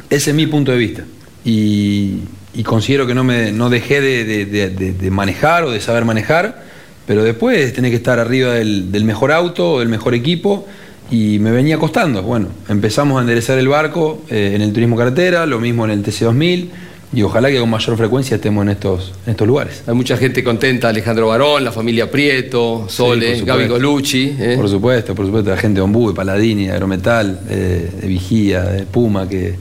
[0.09, 1.03] Ese es mi punto de vista.
[1.43, 2.19] Y,
[2.53, 5.81] y considero que no, me, no dejé de, de- de- de- de manejar o de
[5.81, 6.63] saber manejar,
[7.05, 10.65] pero después tenés que estar arriba del, del mejor auto o del mejor equipo.
[11.11, 12.23] Y me venía costando.
[12.23, 16.03] Bueno, empezamos a enderezar el barco eh, en el turismo carretera, lo mismo en el
[16.03, 16.67] TC2000,
[17.13, 19.83] y ojalá que con mayor frecuencia estemos en estos, en estos lugares.
[19.87, 23.67] Hay mucha gente contenta, Alejandro Barón, la familia Prieto, Sole, Sí, Gaby.
[23.67, 24.35] Colucci.
[24.37, 24.55] ¿eh?
[24.57, 28.63] Por supuesto, por supuesto, la gente de Ombú, de Paladini, de Agrometal, eh, de Vigía,
[28.63, 29.55] de Puma, que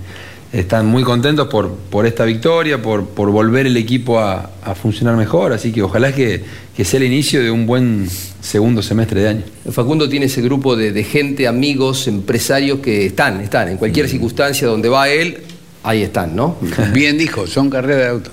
[0.55, 5.17] están muy contentos por, por esta victoria, por, por volver el equipo a, a funcionar
[5.17, 6.43] mejor, así que ojalá que,
[6.77, 8.09] que sea el inicio de un buen
[8.41, 9.43] segundo semestre de año.
[9.71, 13.79] Facundo tiene ese grupo de, de gente, amigos, empresarios que están, están, en Mm.
[13.79, 15.39] cualquier circunstancia donde va él,
[15.83, 16.57] ahí están, ¿no?
[16.93, 18.31] Bien dijo, son carreras de auto.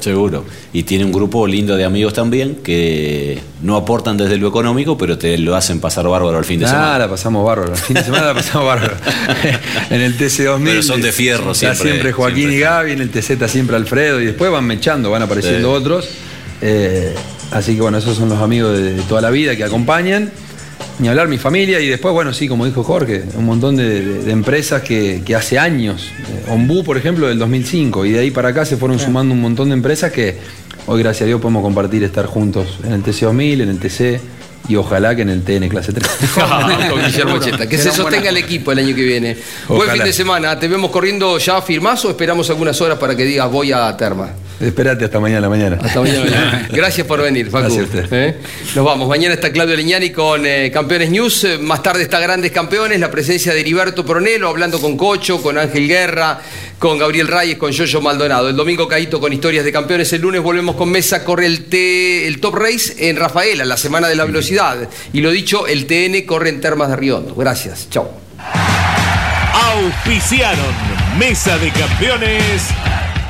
[0.00, 0.44] Seguro.
[0.72, 5.18] Y tiene un grupo lindo de amigos también que no aportan desde lo económico, pero
[5.18, 6.98] te lo hacen pasar bárbaro al fin de Ah, semana.
[6.98, 7.72] la pasamos bárbaro.
[7.72, 8.94] El fin de semana la pasamos bárbaro.
[9.90, 10.64] en el TC2000.
[10.64, 13.48] Pero son de fierro está siempre, siempre Joaquín siempre y Gaby, en el TZ está
[13.48, 15.74] siempre Alfredo, y después van mechando, van apareciendo Sí.
[15.82, 16.08] otros.
[16.62, 17.14] Eh,
[17.52, 20.30] así que bueno, esos son los amigos de toda la vida que acompañan.
[20.98, 24.22] Ni hablar mi familia y después, bueno, sí, como dijo Jorge, un montón de, de-
[24.24, 28.30] de empresas que, que hace años, eh, Ombú, por ejemplo, del 2005, y de ahí
[28.32, 30.36] para acá se fueron sumando un montón de empresas que
[30.86, 34.20] hoy, gracias a Dios, podemos compartir, estar juntos en el TC2000, en el TC
[34.68, 36.06] y ojalá que en el TN clase 3.
[36.90, 37.66] Con Guillermo Cheta.
[37.68, 39.36] Que se sostenga el equipo el año que viene.
[39.68, 40.58] Buen fin de semana.
[40.58, 44.30] ¿Te vemos corriendo ya firmás o esperamos algunas horas para que digas voy a Terma?
[44.60, 45.78] Espérate hasta mañana la mañana.
[45.80, 46.68] Hasta mañana.
[46.72, 47.72] Gracias por venir, Facu.
[47.72, 48.06] Gracias a usted.
[48.12, 48.36] ¿Eh?
[48.74, 49.08] Nos vamos.
[49.08, 51.44] Mañana está Claudio Leñani con eh, Campeones News.
[51.44, 52.98] Eh, Más tarde está Grandes Campeones.
[52.98, 56.40] La presencia de Heriberto Pronelo hablando con Cocho, con Ángel Guerra,
[56.78, 58.48] con Gabriel Reyes, con Yoyo Maldonado.
[58.48, 60.12] El domingo Caíto con historias de campeones.
[60.12, 61.22] El lunes volvemos con Mesa.
[61.24, 64.88] Corre el, T- el Top Race en Rafaela, la semana de la velocidad.
[65.12, 67.34] Y lo dicho, el TN corre en Termas de Riondo.
[67.36, 67.88] Gracias.
[67.90, 68.10] Chao.
[69.54, 70.74] Auspiciaron
[71.16, 72.62] Mesa de Campeones.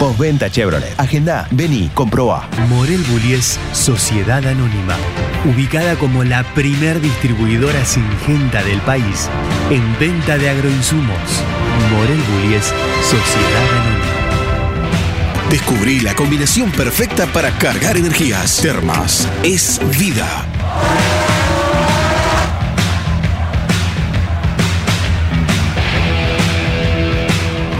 [0.00, 0.94] Postventa Chevrolet.
[0.96, 2.48] Agenda, vení, comprobá.
[2.70, 4.96] Morel Bullies Sociedad Anónima,
[5.44, 9.28] ubicada como la primer distribuidora singenta del país
[9.68, 11.44] en venta de agroinsumos.
[11.92, 12.72] Morel Bullies
[13.02, 15.50] Sociedad Anónima.
[15.50, 18.56] Descubrí la combinación perfecta para cargar energías.
[18.62, 20.46] Termas es vida.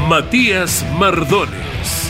[0.06, 2.09] Matías Mardones.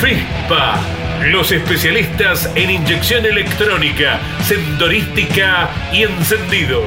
[0.00, 0.76] FESPA,
[1.26, 6.82] los especialistas en inyección electrónica, sendorística y encendido.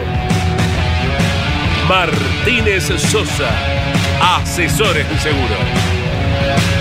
[1.90, 3.52] Martínez Sosa,
[4.38, 6.81] asesores de seguro.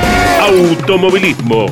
[0.51, 1.69] automovilismo.